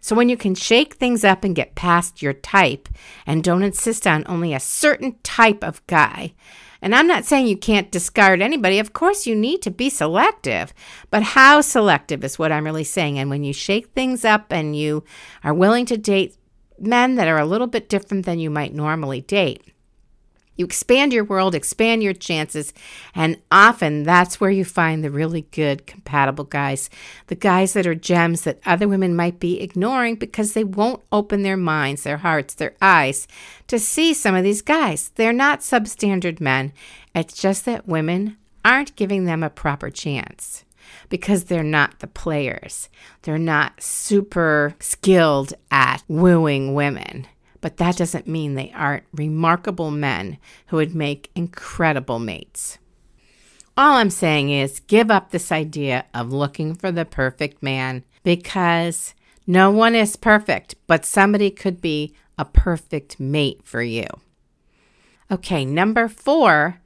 So 0.00 0.14
when 0.14 0.28
you 0.28 0.36
can 0.36 0.54
shake 0.54 0.94
things 0.94 1.24
up 1.24 1.44
and 1.44 1.56
get 1.56 1.74
past 1.74 2.20
your 2.20 2.34
type 2.34 2.88
and 3.26 3.42
don't 3.42 3.62
insist 3.62 4.06
on 4.06 4.24
only 4.26 4.52
a 4.52 4.60
certain 4.60 5.16
type 5.22 5.64
of 5.64 5.84
guy, 5.86 6.34
and 6.84 6.94
I'm 6.94 7.06
not 7.06 7.24
saying 7.24 7.46
you 7.46 7.56
can't 7.56 7.90
discard 7.90 8.42
anybody. 8.42 8.78
Of 8.78 8.92
course, 8.92 9.26
you 9.26 9.34
need 9.34 9.62
to 9.62 9.70
be 9.70 9.88
selective. 9.88 10.74
But 11.10 11.22
how 11.22 11.62
selective 11.62 12.22
is 12.22 12.38
what 12.38 12.52
I'm 12.52 12.66
really 12.66 12.84
saying. 12.84 13.18
And 13.18 13.30
when 13.30 13.42
you 13.42 13.54
shake 13.54 13.86
things 13.94 14.22
up 14.22 14.52
and 14.52 14.76
you 14.76 15.02
are 15.42 15.54
willing 15.54 15.86
to 15.86 15.96
date 15.96 16.36
men 16.78 17.14
that 17.14 17.26
are 17.26 17.38
a 17.38 17.46
little 17.46 17.68
bit 17.68 17.88
different 17.88 18.26
than 18.26 18.38
you 18.38 18.50
might 18.50 18.74
normally 18.74 19.22
date, 19.22 19.62
you 20.56 20.64
expand 20.64 21.12
your 21.12 21.24
world, 21.24 21.54
expand 21.54 22.02
your 22.02 22.12
chances, 22.12 22.72
and 23.14 23.40
often 23.50 24.04
that's 24.04 24.40
where 24.40 24.50
you 24.50 24.64
find 24.64 25.02
the 25.02 25.10
really 25.10 25.42
good, 25.50 25.86
compatible 25.86 26.44
guys. 26.44 26.88
The 27.26 27.34
guys 27.34 27.72
that 27.72 27.86
are 27.86 27.94
gems 27.94 28.42
that 28.42 28.60
other 28.64 28.86
women 28.86 29.16
might 29.16 29.40
be 29.40 29.60
ignoring 29.60 30.16
because 30.16 30.52
they 30.52 30.64
won't 30.64 31.02
open 31.10 31.42
their 31.42 31.56
minds, 31.56 32.04
their 32.04 32.18
hearts, 32.18 32.54
their 32.54 32.74
eyes 32.80 33.26
to 33.66 33.78
see 33.78 34.14
some 34.14 34.34
of 34.34 34.44
these 34.44 34.62
guys. 34.62 35.10
They're 35.16 35.32
not 35.32 35.60
substandard 35.60 36.40
men. 36.40 36.72
It's 37.14 37.40
just 37.40 37.64
that 37.64 37.88
women 37.88 38.36
aren't 38.64 38.96
giving 38.96 39.24
them 39.24 39.42
a 39.42 39.50
proper 39.50 39.90
chance 39.90 40.64
because 41.08 41.44
they're 41.44 41.62
not 41.62 41.98
the 41.98 42.06
players. 42.06 42.88
They're 43.22 43.38
not 43.38 43.82
super 43.82 44.74
skilled 44.78 45.54
at 45.70 46.02
wooing 46.08 46.74
women 46.74 47.26
but 47.64 47.78
that 47.78 47.96
doesn't 47.96 48.28
mean 48.28 48.56
they 48.56 48.70
aren't 48.76 49.06
remarkable 49.14 49.90
men 49.90 50.36
who 50.66 50.76
would 50.76 50.94
make 50.94 51.30
incredible 51.34 52.18
mates. 52.18 52.76
All 53.74 53.94
I'm 53.94 54.10
saying 54.10 54.50
is 54.50 54.80
give 54.80 55.10
up 55.10 55.30
this 55.30 55.50
idea 55.50 56.04
of 56.12 56.30
looking 56.30 56.74
for 56.74 56.92
the 56.92 57.06
perfect 57.06 57.62
man 57.62 58.04
because 58.22 59.14
no 59.46 59.70
one 59.70 59.94
is 59.94 60.14
perfect, 60.14 60.74
but 60.86 61.06
somebody 61.06 61.50
could 61.50 61.80
be 61.80 62.14
a 62.36 62.44
perfect 62.44 63.18
mate 63.18 63.62
for 63.64 63.80
you. 63.80 64.08
Okay, 65.30 65.64
number 65.64 66.06
four, 66.06 66.82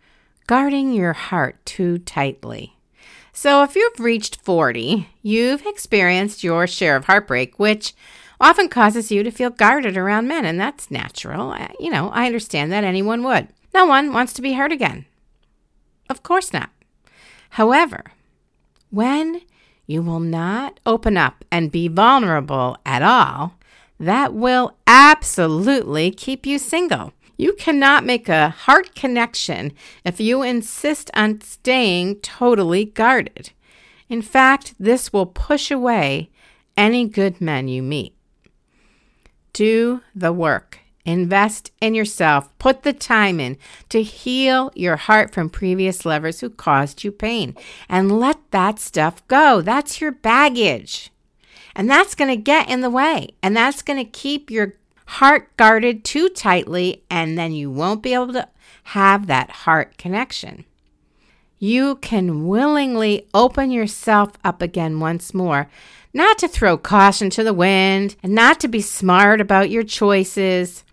guarding 0.47 0.93
your 0.93 1.13
heart 1.13 1.57
too 1.67 1.99
tightly. 1.99 2.77
So, 3.33 3.65
if 3.65 3.75
you've 3.75 3.99
reached 3.99 4.37
40, 4.37 5.09
you've 5.23 5.67
experienced 5.67 6.45
your 6.45 6.69
share 6.69 6.95
of 6.95 7.07
heartbreak, 7.07 7.59
which 7.59 7.95
often 8.41 8.69
causes 8.69 9.11
you 9.11 9.23
to 9.23 9.31
feel 9.31 9.51
guarded 9.51 9.97
around 9.97 10.29
men, 10.29 10.45
and 10.45 10.61
that's 10.61 10.91
natural. 10.91 11.55
You 11.81 11.91
know, 11.91 12.11
I 12.11 12.27
understand 12.27 12.71
that 12.73 12.85
anyone 12.85 13.23
would. 13.25 13.49
No 13.75 13.87
one 13.87 14.13
wants 14.13 14.33
to 14.35 14.43
be 14.43 14.55
hurt 14.55 14.73
again. 14.73 15.07
Of 16.09 16.23
course 16.23 16.53
not. 16.53 16.71
However, 17.51 18.05
when 18.91 19.43
you 19.87 20.03
will 20.03 20.21
not 20.21 20.81
open 20.87 21.17
up 21.17 21.45
and 21.51 21.73
be 21.73 21.89
vulnerable 21.89 22.77
at 22.85 23.03
all, 23.03 23.55
that 23.99 24.33
will 24.33 24.77
absolutely 24.87 26.11
keep 26.11 26.47
you 26.47 26.59
single. 26.59 27.13
You 27.37 27.53
cannot 27.55 28.05
make 28.05 28.29
a 28.29 28.51
heart 28.51 28.95
connection 28.95 29.73
if 30.05 30.21
you 30.21 30.43
insist 30.43 31.11
on 31.15 31.41
staying 31.41 32.17
totally 32.17 32.85
guarded. 32.85 33.51
In 34.09 34.23
fact, 34.23 34.75
this 34.79 35.13
will 35.13 35.27
push 35.27 35.71
away 35.71 36.31
any 36.77 37.07
good 37.07 37.41
men 37.41 37.69
you 37.69 37.83
meet. 37.83 38.15
Do 39.59 40.03
the 40.15 40.33
work. 40.33 40.79
Invest 41.05 41.73
in 41.81 41.93
yourself. 41.93 42.57
Put 42.61 42.85
the 42.85 42.93
time 42.93 43.41
in 43.41 43.59
to 43.89 44.05
heal 44.05 44.71
your 44.77 44.95
heart 44.95 45.35
from 45.35 45.51
previous 45.51 46.07
lovers 46.07 46.39
who 46.39 46.49
caused 46.49 47.03
you 47.03 47.11
pain. 47.11 47.57
And 47.89 48.21
let 48.21 48.37
that 48.53 48.79
stuff 48.79 49.27
go. 49.27 49.61
That's 49.61 50.01
your 50.01 50.13
baggage. 50.13 51.11
And 51.75 51.91
that's 51.91 52.15
going 52.15 52.31
to 52.31 52.41
get 52.41 52.71
in 52.71 52.83
the 52.83 52.89
way. 52.89 53.31
And 53.43 53.57
that's 53.57 53.83
going 53.83 53.99
to 53.99 54.09
keep 54.09 54.49
your 54.49 54.75
heart 55.07 55.57
guarded 55.57 56.05
too 56.05 56.29
tightly. 56.29 57.03
And 57.11 57.37
then 57.37 57.51
you 57.51 57.69
won't 57.69 58.01
be 58.01 58.15
able 58.15 58.35
to 58.35 58.49
have 58.85 59.27
that 59.27 59.51
heart 59.51 59.99
connection. 59.99 60.67
You 61.59 61.97
can 61.97 62.47
willingly 62.47 63.27
open 63.35 63.73
yourself 63.73 64.35
up 64.45 64.63
again 64.63 65.01
once 65.01 65.35
more 65.35 65.69
not 66.13 66.39
to 66.39 66.49
throw 66.49 66.79
caution 66.79 67.31
to 67.31 67.45
the 67.45 67.55
wind 67.55 68.17
and 68.23 68.35
not 68.35 68.61
to 68.61 68.69
be 68.69 68.81
smart 68.81 69.41
about 69.41 69.71
your 69.71 69.83
choices, 69.83 70.85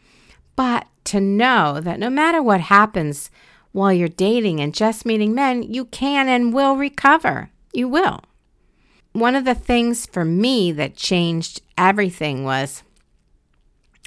but 0.56 0.88
to 1.06 1.22
know 1.22 1.80
that 1.82 2.00
no 2.00 2.10
matter 2.10 2.42
what 2.42 2.62
happens 2.62 3.30
while 3.72 3.94
you're 3.94 4.08
dating 4.08 4.60
and 4.60 4.74
just 4.74 5.06
meeting 5.06 5.34
men, 5.34 5.64
you 5.64 5.86
can 5.86 6.28
and 6.28 6.54
will 6.54 6.76
recover. 6.76 7.50
You 7.74 7.88
will. 7.88 8.22
One 9.14 9.36
of 9.36 9.46
the 9.46 9.56
things 9.56 10.06
for 10.06 10.26
me 10.26 10.72
that 10.74 10.96
changed 10.96 11.62
everything 11.78 12.44
was 12.44 12.84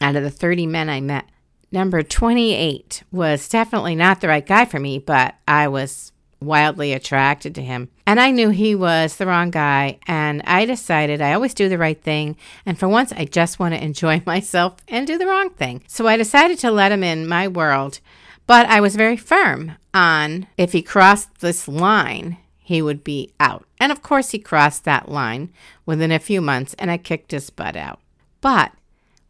out 0.01 0.17
of 0.17 0.23
the 0.23 0.31
30 0.31 0.67
men 0.67 0.89
I 0.89 1.01
met, 1.01 1.25
number 1.73 2.03
28 2.03 3.03
was 3.11 3.49
definitely 3.49 3.95
not 3.95 4.21
the 4.21 4.29
right 4.29 4.47
guy 4.47 4.65
for 4.65 4.79
me, 4.79 4.99
but 4.99 5.35
I 5.47 5.69
was 5.69 6.13
wildly 6.41 6.93
attracted 6.93 7.55
to 7.55 7.63
him. 7.63 7.89
And 8.07 8.21
I 8.21 8.31
knew 8.31 8.51
he 8.51 8.75
was 8.75 9.17
the 9.17 9.27
wrong 9.27 9.51
guy. 9.51 9.99
And 10.07 10.43
I 10.45 10.65
decided 10.65 11.21
I 11.21 11.33
always 11.33 11.55
do 11.55 11.69
the 11.69 11.79
right 11.79 12.01
thing. 12.01 12.37
And 12.65 12.79
for 12.79 12.89
once, 12.89 13.13
I 13.13 13.25
just 13.25 13.59
want 13.59 13.75
to 13.75 13.85
enjoy 13.85 14.23
myself 14.27 14.77
and 14.87 15.07
do 15.07 15.19
the 15.19 15.27
wrong 15.27 15.51
thing. 15.51 15.83
So 15.87 16.07
I 16.07 16.17
decided 16.17 16.59
to 16.61 16.71
let 16.71 16.93
him 16.93 17.03
in 17.03 17.27
my 17.27 17.49
world. 17.49 18.01
But 18.47 18.67
I 18.67 18.81
was 18.81 18.97
very 18.97 19.17
firm 19.17 19.73
on 19.93 20.47
if 20.57 20.73
he 20.73 20.81
crossed 20.81 21.41
this 21.41 21.69
line, 21.69 22.39
he 22.59 22.81
would 22.81 23.05
be 23.05 23.33
out. 23.39 23.67
And 23.79 23.93
of 23.93 24.03
course, 24.03 24.31
he 24.31 24.39
crossed 24.39 24.85
that 24.85 25.11
line 25.11 25.51
within 25.85 26.11
a 26.11 26.19
few 26.19 26.41
months, 26.41 26.75
and 26.79 26.91
I 26.91 26.97
kicked 26.97 27.33
his 27.33 27.51
butt 27.51 27.77
out. 27.77 28.01
But 28.41 28.73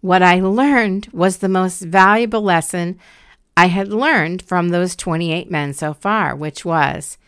what 0.01 0.23
I 0.23 0.41
learned 0.41 1.09
was 1.13 1.39
the 1.39 1.49
most 1.49 1.81
valuable 1.81 2.43
lesson 2.43 2.99
I 3.59 3.67
had 3.67 3.89
learned 3.89 4.41
from 4.41 4.69
those 4.69 4.95
28 4.95 5.51
men 5.51 5.75
so 5.75 5.93
far, 5.93 6.37
which 6.37 6.65
was 6.65 7.19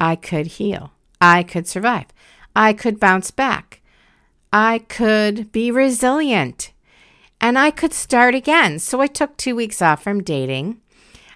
I 0.00 0.16
could 0.16 0.48
heal, 0.58 0.90
I 1.20 1.44
could 1.44 1.68
survive, 1.68 2.06
I 2.56 2.72
could 2.72 2.98
bounce 2.98 3.30
back, 3.30 3.80
I 4.52 4.80
could 4.88 5.52
be 5.52 5.70
resilient, 5.70 6.72
and 7.40 7.56
I 7.56 7.70
could 7.70 7.92
start 7.94 8.34
again. 8.34 8.80
So 8.80 9.00
I 9.00 9.06
took 9.06 9.36
two 9.36 9.54
weeks 9.54 9.80
off 9.80 10.02
from 10.02 10.20
dating. 10.20 10.80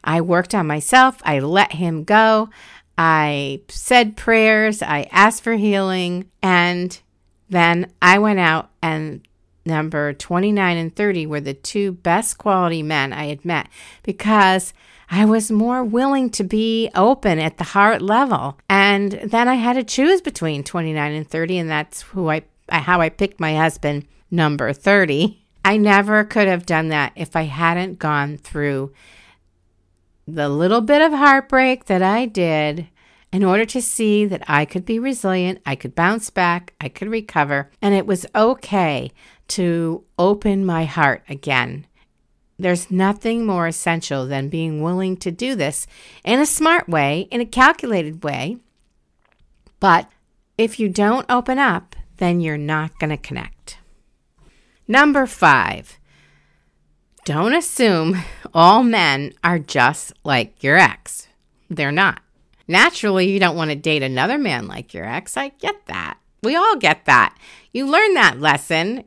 I 0.03 0.21
worked 0.21 0.57
on 0.57 0.67
myself, 0.67 1.23
I 1.23 1.39
let 1.39 1.75
him 1.75 2.03
go. 2.03 2.51
I 2.99 3.61
said 3.69 4.17
prayers, 4.17 4.83
I 4.83 5.07
asked 5.13 5.45
for 5.45 5.55
healing, 5.55 6.29
and 6.43 7.01
then 7.49 7.93
I 8.03 8.19
went 8.19 8.41
out 8.41 8.71
and 8.83 9.21
number 9.65 10.13
29 10.13 10.77
and 10.77 10.95
30 10.95 11.27
were 11.27 11.41
the 11.41 11.55
two 11.55 11.93
best 11.93 12.39
quality 12.39 12.83
men 12.83 13.13
I 13.13 13.27
had 13.27 13.45
met 13.45 13.69
because 14.03 14.73
I 15.11 15.27
was 15.27 15.51
more 15.51 15.85
willing 15.85 16.31
to 16.31 16.45
be 16.45 16.89
open 16.95 17.39
at 17.39 17.59
the 17.59 17.65
heart 17.65 18.01
level. 18.01 18.59
And 18.69 19.13
then 19.25 19.47
I 19.47 19.57
had 19.57 19.75
to 19.75 19.85
choose 19.85 20.23
between 20.23 20.65
29 20.65 21.13
and 21.13 21.29
30, 21.29 21.59
and 21.59 21.71
that's 21.71 22.03
who 22.03 22.31
I 22.31 22.43
how 22.71 23.03
I 23.03 23.11
picked 23.11 23.39
my 23.39 23.55
husband, 23.55 24.07
number 24.31 24.73
30. 24.73 25.45
I 25.65 25.77
never 25.77 26.25
could 26.25 26.49
have 26.49 26.65
done 26.65 26.89
that 26.89 27.13
if 27.15 27.37
I 27.37 27.43
hadn't 27.43 27.99
gone 27.99 28.39
through 28.39 28.93
the 30.27 30.49
little 30.49 30.81
bit 30.81 31.03
of 31.03 31.13
heartbreak 31.13 31.85
that 31.87 32.03
I 32.03 32.25
did 32.25 32.89
in 33.33 33.45
order 33.45 33.65
to 33.67 33.83
see 33.83 34.25
that 34.25 34.43
I 34.49 34.65
could 34.65 34.87
be 34.87 34.99
resilient, 34.99 35.61
I 35.67 35.75
could 35.75 35.95
bounce 35.95 36.31
back, 36.31 36.75
I 36.81 36.89
could 36.89 37.09
recover, 37.09 37.71
and 37.83 37.95
it 37.95 38.07
was 38.07 38.27
okay 38.35 39.13
to 39.53 40.05
open 40.19 40.65
my 40.65 40.85
heart 40.85 41.23
again. 41.29 41.87
There's 42.59 42.91
nothing 42.91 43.45
more 43.45 43.67
essential 43.67 44.27
than 44.27 44.49
being 44.49 44.83
willing 44.83 45.17
to 45.19 45.31
do 45.31 45.55
this 45.55 45.87
in 46.25 46.41
a 46.41 46.47
smart 46.47 46.89
way, 46.89 47.29
in 47.31 47.41
a 47.41 47.47
calculated 47.47 48.23
way. 48.25 48.59
But 49.81 50.11
if 50.57 50.79
you 50.79 50.89
don't 50.89 51.27
open 51.29 51.59
up, 51.59 51.97
then 52.19 52.41
you're 52.41 52.57
not 52.57 52.99
going 52.99 53.11
to 53.11 53.17
connect. 53.17 53.79
Number 54.87 55.27
five, 55.27 55.99
don't 57.25 57.55
assume 57.55 58.23
all 58.55 58.83
men 58.83 59.33
are 59.43 59.59
just 59.59 60.13
like 60.25 60.63
your 60.63 60.79
ex. 60.79 61.29
They're 61.69 61.93
not. 61.93 62.23
Naturally, 62.69 63.31
you 63.31 63.41
don't 63.41 63.57
want 63.57 63.71
to 63.71 63.77
date 63.77 64.03
another 64.03 64.39
man 64.39 64.67
like 64.67 64.95
your 64.95 65.05
ex. 65.05 65.37
I 65.37 65.49
get 65.49 65.87
that. 65.87 66.19
We 66.43 66.57
all 66.57 66.77
get 66.77 67.05
that. 67.07 67.37
You 67.73 67.87
learn 67.87 68.15
that 68.15 68.41
lesson 68.41 69.05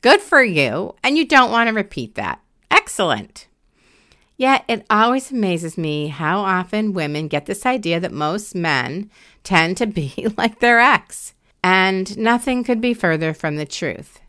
Good 0.00 0.20
for 0.20 0.42
you. 0.42 0.94
And 1.02 1.16
you 1.16 1.26
don't 1.26 1.50
want 1.50 1.68
to 1.68 1.74
repeat 1.74 2.14
that. 2.14 2.40
Excellent. 2.70 3.48
Yet 4.36 4.64
it 4.68 4.86
always 4.88 5.32
amazes 5.32 5.76
me 5.76 6.08
how 6.08 6.40
often 6.40 6.92
women 6.92 7.26
get 7.26 7.46
this 7.46 7.66
idea 7.66 7.98
that 7.98 8.12
most 8.12 8.54
men 8.54 9.10
tend 9.42 9.76
to 9.78 9.86
be 9.86 10.28
like 10.36 10.60
their 10.60 10.78
ex. 10.78 11.34
And 11.62 12.16
nothing 12.16 12.62
could 12.62 12.80
be 12.80 12.94
further 12.94 13.34
from 13.34 13.56
the 13.56 13.66
truth. 13.66 14.20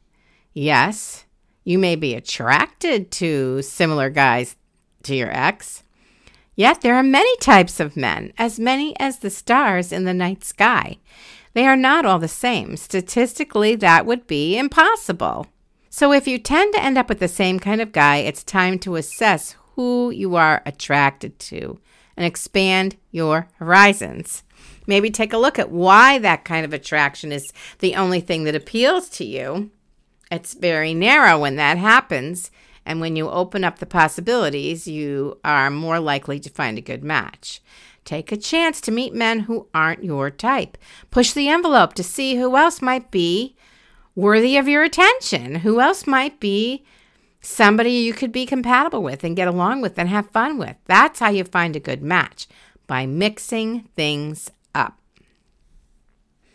Yes, 0.54 1.26
you 1.64 1.78
may 1.78 1.96
be 1.96 2.16
attracted 2.16 3.12
to 3.12 3.62
similar 3.62 4.10
guys 4.10 4.56
to 5.04 5.16
your 5.16 5.32
ex, 5.32 5.84
yet 6.56 6.82
there 6.82 6.96
are 6.96 7.04
many 7.04 7.38
types 7.38 7.80
of 7.80 7.96
men, 7.96 8.34
as 8.38 8.60
many 8.60 9.00
as 9.00 9.20
the 9.20 9.30
stars 9.30 9.92
in 9.92 10.06
the 10.06 10.14
night 10.14 10.44
sky. 10.44 10.98
They 11.54 11.68
are 11.68 11.78
not 11.78 12.06
all 12.06 12.18
the 12.18 12.28
same. 12.28 12.76
Statistically, 12.78 13.76
that 13.76 14.08
would 14.08 14.26
be 14.26 14.58
impossible. 14.58 15.48
So, 15.92 16.14
if 16.14 16.28
you 16.28 16.38
tend 16.38 16.74
to 16.76 16.84
end 16.84 16.98
up 17.00 17.10
with 17.10 17.20
the 17.20 17.28
same 17.28 17.60
kind 17.60 17.82
of 17.82 17.92
guy, 17.92 18.18
it's 18.18 18.44
time 18.44 18.78
to 18.80 18.96
assess 18.96 19.56
who 19.76 20.12
you 20.12 20.36
are 20.36 20.62
attracted 20.66 21.40
to 21.40 21.80
and 22.16 22.26
expand 22.26 22.96
your 23.12 23.48
horizons. 23.56 24.44
Maybe 24.86 25.10
take 25.10 25.34
a 25.34 25.38
look 25.38 25.58
at 25.58 25.72
why 25.72 26.20
that 26.20 26.46
kind 26.46 26.64
of 26.64 26.74
attraction 26.74 27.32
is 27.32 27.52
the 27.80 27.96
only 27.96 28.20
thing 28.20 28.44
that 28.44 28.56
appeals 28.56 29.10
to 29.10 29.26
you. 29.26 29.72
It's 30.32 30.54
very 30.54 30.94
narrow 30.94 31.40
when 31.40 31.56
that 31.56 31.78
happens, 31.78 32.52
and 32.86 33.02
when 33.02 33.16
you 33.16 33.30
open 33.30 33.64
up 33.64 33.80
the 33.80 33.86
possibilities, 33.88 34.88
you 34.88 35.40
are 35.44 35.72
more 35.72 36.00
likely 36.00 36.40
to 36.42 36.50
find 36.50 36.78
a 36.78 36.82
good 36.82 37.04
match. 37.04 37.62
Take 38.06 38.32
a 38.32 38.38
chance 38.38 38.80
to 38.82 38.92
meet 38.92 39.14
men 39.14 39.42
who 39.42 39.68
aren't 39.74 40.04
your 40.04 40.30
type. 40.30 40.78
Push 41.10 41.34
the 41.34 41.50
envelope 41.50 41.94
to 41.96 42.04
see 42.04 42.36
who 42.36 42.56
else 42.58 42.82
might 42.82 43.12
be 43.12 43.56
worthy 44.20 44.58
of 44.58 44.68
your 44.68 44.84
attention, 44.84 45.56
who 45.56 45.80
else 45.80 46.06
might 46.06 46.40
be 46.40 46.84
somebody 47.42 47.92
you 47.92 48.14
could 48.14 48.32
be 48.32 48.46
compatible 48.46 49.02
with 49.02 49.24
and 49.24 49.36
get 49.36 49.48
along 49.48 49.82
with 49.82 49.98
and 49.98 50.10
have 50.10 50.30
fun 50.32 50.58
with. 50.58 50.76
That's 50.86 51.20
how 51.20 51.30
you 51.30 51.44
find 51.44 51.76
a 51.76 51.80
good 51.80 52.02
match 52.02 52.48
by 52.86 53.06
mixing 53.06 53.84
things 53.96 54.52
up. 54.76 55.00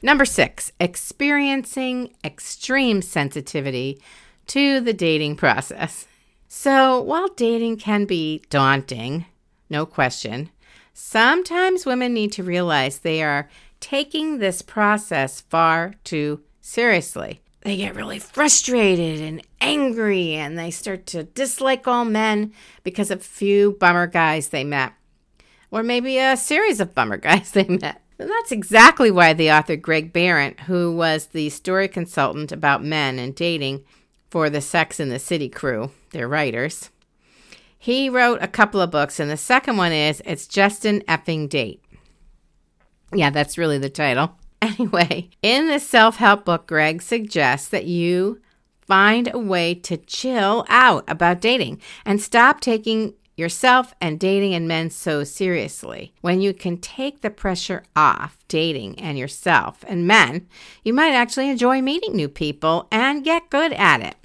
Number 0.03 0.27
six, 0.27 0.72
experiencing 0.79 2.14
extreme 2.22 3.00
sensitivity 3.00 4.00
to 4.48 4.81
the 4.81 4.92
dating 4.92 5.37
process. 5.37 6.07
So, 6.46 7.00
while 7.00 7.29
dating 7.29 7.79
can 7.79 8.05
be 8.05 8.42
daunting, 8.50 9.24
no 9.70 9.87
question, 9.87 10.50
sometimes 10.92 11.87
women 11.87 12.12
need 12.12 12.33
to 12.33 12.42
realize 12.42 12.98
they 12.98 13.22
are 13.22 13.48
taking 13.81 14.38
this 14.38 14.61
process 14.61 15.40
far 15.40 15.94
too 16.05 16.42
seriously. 16.61 17.40
They 17.64 17.79
get 17.79 17.96
really 17.96 18.18
frustrated 18.18 19.22
and 19.22 19.42
angry 19.59 20.35
and 20.35 20.59
they 20.59 20.70
start 20.70 21.07
to 21.07 21.24
dislike 21.24 21.88
all 21.88 22.05
men 22.05 22.53
because 22.83 23.11
of 23.11 23.20
a 23.20 23.24
few 23.24 23.72
bummer 23.72 24.07
guys 24.07 24.50
they 24.50 24.64
met, 24.64 24.92
or 25.70 25.83
maybe 25.83 26.18
a 26.18 26.37
series 26.37 26.79
of 26.79 26.94
bummer 26.94 27.16
guys 27.18 27.53
they 27.53 27.64
met. 27.64 28.03
And 28.18 28.29
that's 28.31 28.53
exactly 28.53 29.11
why 29.11 29.33
the 29.33 29.50
author 29.50 29.77
Greg 29.77 30.12
Behrendt, 30.12 30.61
who 30.61 30.94
was 30.94 31.27
the 31.29 31.48
story 31.48 31.88
consultant 31.88 32.53
about 32.53 32.85
men 32.85 33.18
and 33.18 33.35
dating 33.35 33.85
for 34.29 34.50
the 34.50 34.61
Sex 34.61 35.00
and 35.00 35.11
the 35.11 35.18
City 35.18 35.48
crew, 35.48 35.90
their 36.11 36.29
writers, 36.29 36.90
he 37.79 38.09
wrote 38.09 38.42
a 38.42 38.48
couple 38.48 38.81
of 38.81 38.90
books, 38.90 39.18
and 39.18 39.31
the 39.31 39.37
second 39.37 39.77
one 39.79 39.92
is 39.92 40.22
It's 40.24 40.46
Just 40.46 40.85
an 40.85 41.00
Effing 41.03 41.48
Date. 41.48 41.83
Yeah, 43.12 43.31
that's 43.31 43.59
really 43.59 43.79
the 43.79 43.90
title. 43.90 44.38
Anyway, 44.79 45.29
in 45.42 45.66
this 45.66 45.87
self 45.87 46.16
help 46.16 46.46
book, 46.46 46.66
Greg 46.66 47.03
suggests 47.03 47.68
that 47.68 47.85
you 47.85 48.40
find 48.81 49.29
a 49.33 49.38
way 49.38 49.74
to 49.74 49.96
chill 49.98 50.64
out 50.68 51.05
about 51.07 51.40
dating 51.40 51.81
and 52.05 52.20
stop 52.20 52.61
taking 52.61 53.14
yourself 53.37 53.94
and 54.00 54.18
dating 54.18 54.55
and 54.55 54.66
men 54.66 54.88
so 54.88 55.22
seriously. 55.22 56.14
When 56.22 56.40
you 56.40 56.55
can 56.55 56.79
take 56.79 57.20
the 57.20 57.31
pressure 57.31 57.83
off 57.94 58.38
dating 58.48 58.98
and 58.98 59.18
yourself 59.18 59.85
and 59.87 60.07
men, 60.07 60.46
you 60.83 60.94
might 60.94 61.12
actually 61.12 61.50
enjoy 61.50 61.83
meeting 61.83 62.14
new 62.14 62.29
people 62.29 62.88
and 62.90 63.24
get 63.24 63.50
good 63.50 63.72
at 63.74 64.00
it. 64.00 64.16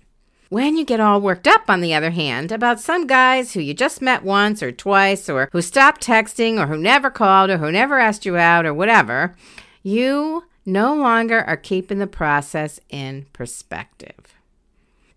When 0.49 0.77
you 0.77 0.85
get 0.85 0.99
all 0.99 1.21
worked 1.21 1.47
up, 1.47 1.69
on 1.69 1.81
the 1.81 1.93
other 1.93 2.11
hand, 2.11 2.51
about 2.51 2.79
some 2.79 3.07
guys 3.07 3.53
who 3.53 3.59
you 3.59 3.73
just 3.73 4.01
met 4.01 4.23
once 4.23 4.63
or 4.63 4.71
twice, 4.71 5.29
or 5.29 5.47
who 5.51 5.61
stopped 5.61 6.05
texting, 6.05 6.59
or 6.59 6.65
who 6.65 6.77
never 6.77 7.11
called, 7.11 7.51
or 7.51 7.57
who 7.57 7.71
never 7.71 7.99
asked 7.99 8.25
you 8.25 8.35
out, 8.35 8.65
or 8.65 8.73
whatever, 8.73 9.35
you 9.83 10.45
no 10.65 10.95
longer 10.95 11.41
are 11.41 11.57
keeping 11.57 11.99
the 11.99 12.07
process 12.07 12.79
in 12.89 13.25
perspective. 13.33 14.35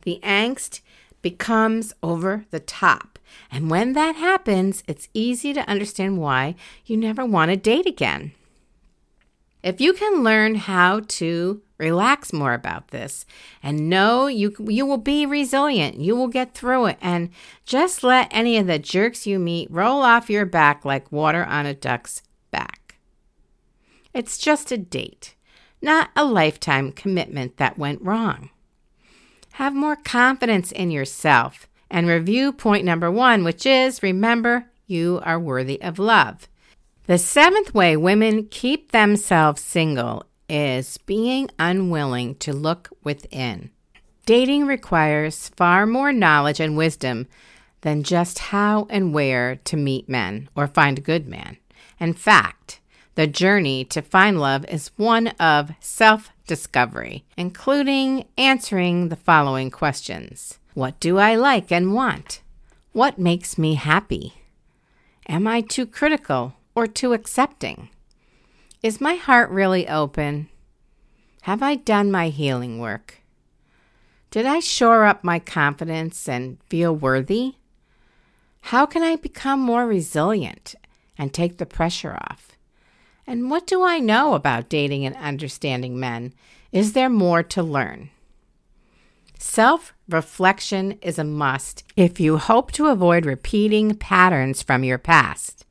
The 0.03 0.21
angst 0.23 0.81
becomes 1.21 1.95
over 2.03 2.47
the 2.51 2.61
top 2.61 3.13
and 3.51 3.71
when 3.71 3.93
that 3.93 4.17
happens, 4.17 4.83
it's 4.87 5.09
easy 5.15 5.53
to 5.53 5.69
understand 5.69 6.19
why 6.19 6.55
you 6.87 6.97
never 6.97 7.25
want 7.25 7.51
to 7.51 7.57
date 7.57 7.87
again. 7.87 8.33
If 9.63 9.81
you 9.81 9.93
can 9.93 10.25
learn 10.25 10.57
how 10.57 11.01
to 11.01 11.63
relax 11.79 12.33
more 12.33 12.53
about 12.53 12.89
this 12.89 13.27
and 13.63 13.89
know 13.89 14.27
you 14.27 14.55
you 14.59 14.87
will 14.87 14.99
be 14.99 15.25
resilient, 15.25 16.01
you 16.01 16.17
will 16.17 16.29
get 16.29 16.55
through 16.55 16.87
it 16.87 16.99
and 17.01 17.31
just 17.65 18.03
let 18.03 18.29
any 18.31 18.57
of 18.57 18.67
the 18.67 18.79
jerks 18.79 19.27
you 19.27 19.39
meet 19.39 19.71
roll 19.71 20.03
off 20.03 20.31
your 20.31 20.47
back 20.47 20.85
like 20.85 21.13
water 21.13 21.45
on 21.45 21.67
a 21.67 21.75
duck's. 21.75 22.23
It's 24.15 24.39
just 24.39 24.73
a 24.73 24.79
date, 24.79 25.35
not 25.81 26.11
a 26.15 26.25
lifetime 26.25 26.93
commitment 26.93 27.57
that 27.57 27.79
went 27.79 28.03
wrong. 28.03 28.51
Have 29.53 29.75
more 29.75 29.97
confidence 29.97 30.73
in 30.73 30.91
yourself 30.91 31.69
and 31.91 32.07
review 32.07 32.53
point 32.53 32.85
number 32.85 33.11
one, 33.11 33.45
which 33.45 33.67
is 33.67 34.03
remember 34.03 34.71
you 34.87 35.21
are 35.25 35.39
worthy 35.39 35.81
of 35.83 35.99
love. 35.99 36.49
The 37.07 37.19
seventh 37.19 37.75
way 37.75 37.97
women 37.97 38.47
keep 38.51 38.93
themselves 38.93 39.61
single 39.61 40.27
is 40.49 40.99
being 40.99 41.51
unwilling 41.59 42.35
to 42.37 42.53
look 42.53 42.91
within. 43.03 43.71
Dating 44.27 44.67
requires 44.67 45.49
far 45.49 45.87
more 45.87 46.13
knowledge 46.13 46.61
and 46.61 46.77
wisdom 46.77 47.27
than 47.81 48.03
just 48.03 48.39
how 48.39 48.87
and 48.89 49.13
where 49.13 49.57
to 49.57 49.77
meet 49.77 50.09
men 50.09 50.49
or 50.55 50.67
find 50.67 51.03
good 51.03 51.27
man. 51.27 51.57
In 51.99 52.13
fact, 52.15 52.81
the 53.15 53.27
journey 53.27 53.85
to 53.87 54.01
find 54.03 54.41
love 54.41 54.65
is 54.67 54.91
one 54.97 55.29
of 55.39 55.73
self 55.81 56.31
discovery, 56.47 57.25
including 57.37 58.27
answering 58.39 59.09
the 59.09 59.17
following 59.17 59.71
questions 59.71 60.59
what 60.75 60.99
do 61.01 61.19
I 61.19 61.35
like 61.35 61.71
and 61.71 61.93
want? 61.93 62.41
What 62.93 63.19
makes 63.19 63.59
me 63.59 63.75
happy? 63.75 64.35
Am 65.29 65.47
I 65.47 65.61
too 65.61 65.85
critical 65.85 66.55
or 66.75 66.87
too 66.87 67.13
accepting? 67.13 67.91
Is 68.83 69.01
my 69.01 69.15
heart 69.15 69.51
really 69.51 69.87
open? 69.87 70.49
Have 71.43 71.63
I 71.63 71.75
done 71.75 72.11
my 72.11 72.31
healing 72.31 72.79
work? 72.79 73.21
Did 74.31 74.47
I 74.47 74.61
shore 74.61 75.05
up 75.05 75.23
my 75.23 75.39
confidence 75.39 76.27
and 76.27 76.57
feel 76.71 76.97
worthy? 76.97 77.57
How 78.63 78.87
can 78.87 79.03
I 79.03 79.17
become 79.17 79.61
more 79.61 79.87
resilient 79.87 80.75
and 81.19 81.35
take 81.35 81.59
the 81.59 81.67
pressure 81.67 82.15
off? 82.15 82.52
And 83.27 83.51
what 83.51 83.67
do 83.67 83.83
I 83.83 83.99
know 83.99 84.35
about 84.35 84.69
dating 84.69 85.07
and 85.07 85.17
understanding 85.17 85.99
men? 85.99 86.35
Is 86.73 86.93
there 86.93 87.11
more 87.11 87.43
to 87.45 87.63
learn? 87.63 88.11
Self 89.39 89.93
reflection 90.09 90.93
is 91.03 91.19
a 91.19 91.25
must 91.25 91.83
if 91.97 92.21
you 92.21 92.39
hope 92.39 92.71
to 92.73 92.87
avoid 92.87 93.27
repeating 93.27 93.97
patterns 93.97 94.63
from 94.63 94.85
your 94.85 94.99
past 94.99 95.67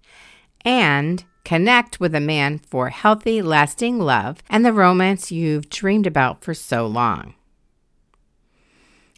and 0.65 1.23
connect 1.45 1.99
with 1.99 2.13
a 2.13 2.19
man 2.19 2.59
for 2.59 2.89
healthy, 2.89 3.41
lasting 3.41 3.97
love 3.97 4.43
and 4.49 4.65
the 4.65 4.73
romance 4.73 5.31
you've 5.31 5.69
dreamed 5.69 6.05
about 6.05 6.43
for 6.43 6.53
so 6.53 6.85
long. 6.85 7.33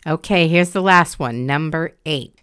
Okay, 0.06 0.48
here's 0.48 0.72
the 0.72 0.82
last 0.82 1.18
one, 1.18 1.46
number 1.46 1.96
eight. 2.06 2.43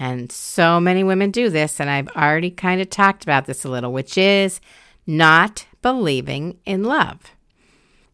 And 0.00 0.32
so 0.32 0.80
many 0.80 1.04
women 1.04 1.30
do 1.30 1.50
this, 1.50 1.78
and 1.78 1.90
I've 1.90 2.08
already 2.16 2.50
kind 2.50 2.80
of 2.80 2.88
talked 2.88 3.22
about 3.22 3.44
this 3.44 3.66
a 3.66 3.68
little, 3.68 3.92
which 3.92 4.16
is 4.16 4.58
not 5.06 5.66
believing 5.82 6.58
in 6.64 6.84
love. 6.84 7.18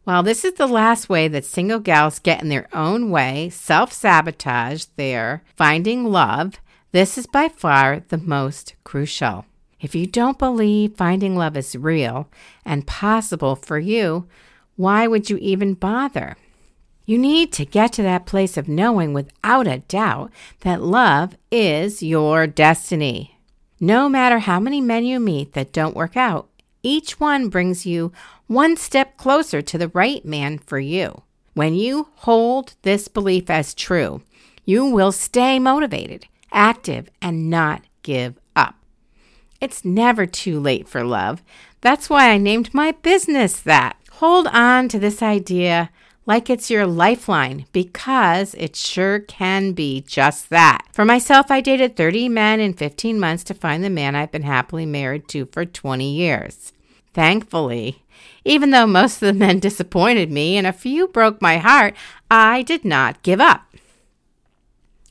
Well, 0.05 0.25
this 0.25 0.45
is 0.45 0.55
the 0.55 0.67
last 0.67 1.09
way 1.09 1.29
that 1.29 1.45
single 1.45 1.79
gals 1.79 2.19
get 2.19 2.43
in 2.43 2.49
their 2.49 2.67
own 2.75 3.11
way, 3.11 3.51
self 3.51 3.93
sabotage 3.93 4.87
their 4.97 5.45
finding 5.57 6.05
love. 6.05 6.61
This 6.91 7.17
is 7.17 7.29
by 7.29 7.49
far 7.49 8.01
the 8.09 8.19
most 8.19 8.75
crucial. 8.83 9.47
If 9.81 9.95
you 9.95 10.09
don't 10.09 10.41
believe 10.41 10.97
finding 10.97 11.37
love 11.37 11.57
is 11.57 11.77
real 11.77 12.29
and 12.65 12.87
possible 12.87 13.55
for 13.55 13.79
you, 13.79 14.27
why 14.75 15.07
would 15.07 15.31
you 15.31 15.37
even 15.37 15.75
bother? 15.75 16.37
You 17.07 17.19
need 17.19 17.53
to 17.53 17.65
get 17.65 17.93
to 17.95 18.03
that 18.03 18.27
place 18.27 18.57
of 18.57 18.69
knowing 18.69 19.13
without 19.13 19.69
a 19.69 19.79
doubt 19.79 20.33
that 20.61 20.83
love 20.83 21.37
is 21.53 22.03
your 22.03 22.49
destiny. 22.49 23.39
No 23.79 24.09
matter 24.09 24.41
how 24.41 24.59
many 24.59 24.81
men 24.81 25.05
you 25.05 25.21
meet 25.21 25.53
that 25.53 25.73
don't 25.73 25.97
work 25.97 26.17
out, 26.17 26.49
each 26.83 27.21
one 27.21 27.49
brings 27.49 27.87
you 27.87 28.13
one 28.49 28.77
step 28.77 29.17
closer 29.17 29.63
to 29.63 29.79
the 29.79 29.89
right 29.89 30.25
man 30.25 30.59
for 30.59 30.81
you. 30.81 31.23
When 31.55 31.75
you 31.75 32.09
hold 32.17 32.75
this 32.83 33.07
belief 33.07 33.49
as 33.51 33.73
true, 33.73 34.23
you 34.65 34.85
will 34.85 35.13
stay 35.13 35.59
motivated 35.61 36.27
active 36.53 37.09
and 37.21 37.51
not 37.51 37.83
give 38.03 38.39
up. 38.57 38.75
It's 39.61 39.85
never 39.85 40.27
too 40.27 40.59
late 40.59 40.89
for 40.89 41.05
love. 41.05 41.43
That's 41.83 42.11
why 42.11 42.31
I 42.31 42.39
named 42.39 42.75
my 42.75 42.93
business 42.93 43.61
that. 43.61 43.97
Hold 44.13 44.47
on 44.49 44.89
to 44.89 44.99
this 44.99 45.23
idea 45.23 45.91
like 46.27 46.51
it's 46.51 46.71
your 46.71 46.87
lifeline 46.87 47.67
because 47.73 48.55
it 48.55 48.75
sure 48.75 49.21
can 49.21 49.73
be 49.73 50.01
just 50.03 50.51
that. 50.51 50.83
For 50.93 51.05
myself, 51.05 51.51
I 51.51 51.61
dated 51.61 51.97
30 51.97 52.29
men 52.29 52.59
in 52.59 52.75
15 52.75 53.19
months 53.19 53.45
to 53.45 53.55
find 53.55 53.83
the 53.83 53.91
man 53.91 54.17
I've 54.17 54.33
been 54.33 54.43
happily 54.43 54.85
married 54.85 55.29
to 55.29 55.47
for 55.47 55.65
20 55.65 56.13
years. 56.13 56.73
Thankfully, 57.15 58.03
even 58.45 58.71
though 58.71 58.87
most 58.87 59.23
of 59.23 59.27
the 59.27 59.33
men 59.33 59.59
disappointed 59.61 60.31
me 60.31 60.57
and 60.57 60.67
a 60.67 60.73
few 60.73 61.07
broke 61.09 61.41
my 61.41 61.59
heart, 61.59 61.95
I 62.29 62.63
did 62.63 62.85
not 62.85 63.23
give 63.23 63.41
up. 63.41 63.63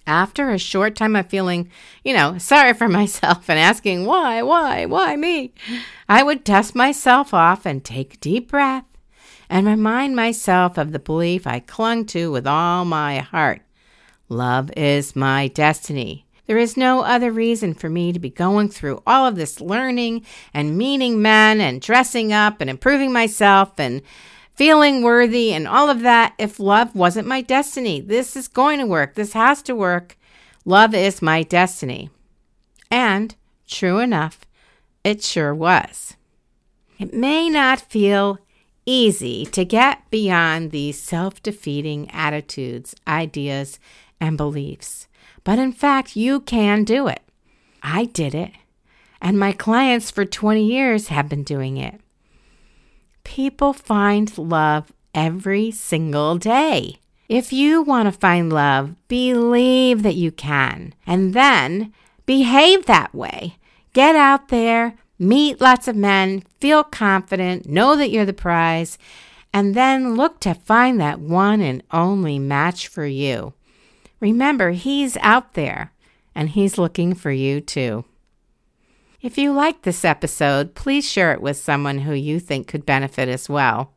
After 0.08 0.51
a 0.51 0.60
short 0.60 0.95
time 0.95 1.15
of 1.15 1.30
feeling, 1.30 1.71
you 2.04 2.13
know, 2.13 2.38
sorry 2.38 2.73
for 2.73 2.89
myself 2.89 3.49
and 3.49 3.58
asking, 3.58 4.06
why, 4.06 4.43
why, 4.43 4.86
why 4.86 5.15
me? 5.15 5.54
I 6.10 6.23
would 6.23 6.43
dust 6.43 6.75
myself 6.75 7.34
off 7.34 7.65
and 7.65 7.84
take 7.84 8.15
a 8.15 8.17
deep 8.17 8.49
breath 8.51 8.86
and 9.49 9.67
remind 9.67 10.15
myself 10.15 10.77
of 10.77 10.91
the 10.91 10.99
belief 10.99 11.45
I 11.45 11.60
clung 11.60 12.05
to 12.08 12.31
with 12.31 12.47
all 12.47 12.86
my 12.86 13.19
heart. 13.19 13.62
Love 14.29 14.71
is 14.75 15.15
my 15.15 15.47
destiny. 15.49 16.25
There 16.47 16.58
is 16.58 16.77
no 16.77 17.01
other 17.01 17.31
reason 17.31 17.73
for 17.73 17.89
me 17.89 18.13
to 18.13 18.19
be 18.19 18.29
going 18.29 18.69
through 18.69 19.01
all 19.08 19.25
of 19.25 19.36
this 19.36 19.60
learning 19.60 20.25
and 20.53 20.77
meeting 20.77 21.21
men 21.21 21.60
and 21.60 21.81
dressing 21.81 22.31
up 22.31 22.62
and 22.62 22.69
improving 22.69 23.12
myself 23.12 23.79
and 23.79 24.01
feeling 24.53 25.01
worthy 25.01 25.53
and 25.53 25.67
all 25.67 25.89
of 25.89 26.01
that 26.01 26.34
if 26.38 26.60
love 26.60 26.95
wasn't 26.95 27.27
my 27.27 27.41
destiny. 27.41 27.99
This 27.99 28.36
is 28.36 28.47
going 28.47 28.79
to 28.79 28.86
work. 28.86 29.15
This 29.15 29.34
has 29.34 29.62
to 29.63 29.75
work. 29.75 30.17
Love 30.65 30.93
is 30.93 31.21
my 31.21 31.43
destiny. 31.43 32.10
And 32.91 33.36
true 33.67 33.99
enough, 33.99 34.41
it 35.03 35.23
sure 35.23 35.53
was. 35.53 36.15
It 36.99 37.13
may 37.13 37.49
not 37.49 37.81
feel 37.81 38.39
easy 38.86 39.45
to 39.48 39.65
get 39.65 40.10
beyond 40.10 40.71
these 40.71 41.00
self 41.02 41.41
defeating 41.41 42.10
attitudes, 42.12 42.95
ideas, 43.08 43.80
and 44.19 44.38
beliefs. 44.38 45.08
But 45.43 45.60
in 45.60 45.71
fact, 45.71 46.15
you 46.15 46.39
can 46.41 46.84
do 46.84 47.08
it. 47.08 47.21
I 47.84 48.06
did 48.06 48.34
it, 48.34 48.52
and 49.21 49.39
my 49.39 49.52
clients 49.52 50.10
for 50.10 50.26
20 50.26 50.65
years 50.65 51.08
have 51.10 51.30
been 51.30 51.43
doing 51.43 51.78
it. 51.78 52.02
People 53.24 53.74
find 53.74 54.36
love 54.38 54.91
every 55.13 55.71
single 55.71 56.38
day. 56.38 57.00
If 57.28 57.52
you 57.52 57.82
want 57.82 58.06
to 58.08 58.19
find 58.19 58.52
love, 58.54 58.95
believe 59.08 60.04
that 60.04 60.15
you 60.15 60.32
can, 60.32 60.93
and 61.08 61.34
then 61.34 61.91
behave 62.26 62.86
that 62.86 63.15
way. 63.15 63.58
Get 63.93 64.15
out 64.15 64.50
there, 64.50 64.95
meet 65.17 65.62
lots 65.62 65.88
of 65.88 65.95
men, 65.95 66.41
feel 66.60 66.84
confident, 66.84 67.67
know 67.67 67.95
that 67.95 68.10
you're 68.10 68.25
the 68.25 68.34
prize, 68.34 68.97
and 69.54 69.75
then 69.75 70.15
look 70.15 70.39
to 70.41 70.54
find 70.54 70.99
that 70.99 71.19
one 71.19 71.62
and 71.62 71.84
only 71.91 72.38
match 72.39 72.88
for 72.88 73.06
you. 73.06 73.54
Remember, 74.19 74.71
he's 74.71 75.17
out 75.17 75.54
there 75.54 75.93
and 76.34 76.49
he's 76.49 76.78
looking 76.78 77.13
for 77.13 77.32
you 77.32 77.62
too. 77.62 78.06
If 79.21 79.38
you 79.38 79.54
liked 79.54 79.84
this 79.84 80.06
episode, 80.06 80.75
please 80.75 81.10
share 81.10 81.34
it 81.34 81.41
with 81.41 81.58
someone 81.58 81.99
who 81.99 82.13
you 82.13 82.39
think 82.39 82.67
could 82.67 82.86
benefit 82.86 83.30
as 83.30 83.49
well. 83.49 83.91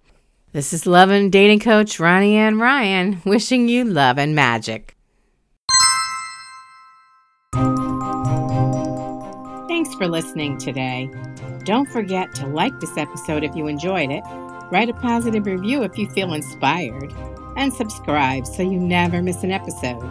This 0.53 0.73
is 0.73 0.87
love 0.87 1.11
and 1.11 1.31
dating 1.31 1.61
coach 1.61 2.01
Ronnie 2.01 2.37
Ann 2.37 2.59
Ryan 2.59 3.21
wishing 3.25 3.69
you 3.69 3.85
love 3.85 4.19
and 4.19 4.35
magic. 4.35 4.98
For 9.99 10.09
listening 10.09 10.57
today. 10.57 11.11
Don't 11.65 11.91
forget 11.91 12.35
to 12.37 12.47
like 12.47 12.81
this 12.81 12.97
episode 12.97 13.45
if 13.45 13.55
you 13.55 13.67
enjoyed 13.67 14.11
it, 14.11 14.23
write 14.71 14.89
a 14.89 14.95
positive 14.95 15.45
review 15.45 15.83
if 15.83 15.99
you 15.99 16.09
feel 16.09 16.33
inspired, 16.33 17.13
and 17.57 17.73
subscribe 17.75 18.47
so 18.47 18.63
you 18.63 18.79
never 18.79 19.21
miss 19.21 19.43
an 19.43 19.51
episode. 19.51 20.03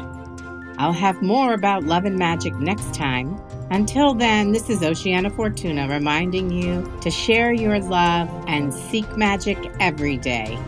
I'll 0.77 0.93
have 0.93 1.21
more 1.23 1.53
about 1.53 1.85
love 1.85 2.05
and 2.05 2.19
magic 2.19 2.53
next 2.55 2.93
time. 2.93 3.41
Until 3.71 4.13
then, 4.13 4.51
this 4.51 4.69
is 4.69 4.83
Oceana 4.83 5.31
Fortuna 5.31 5.87
reminding 5.89 6.51
you 6.51 6.91
to 7.01 7.09
share 7.09 7.51
your 7.51 7.79
love 7.79 8.29
and 8.47 8.71
seek 8.73 9.17
magic 9.17 9.57
every 9.79 10.17
day. 10.17 10.59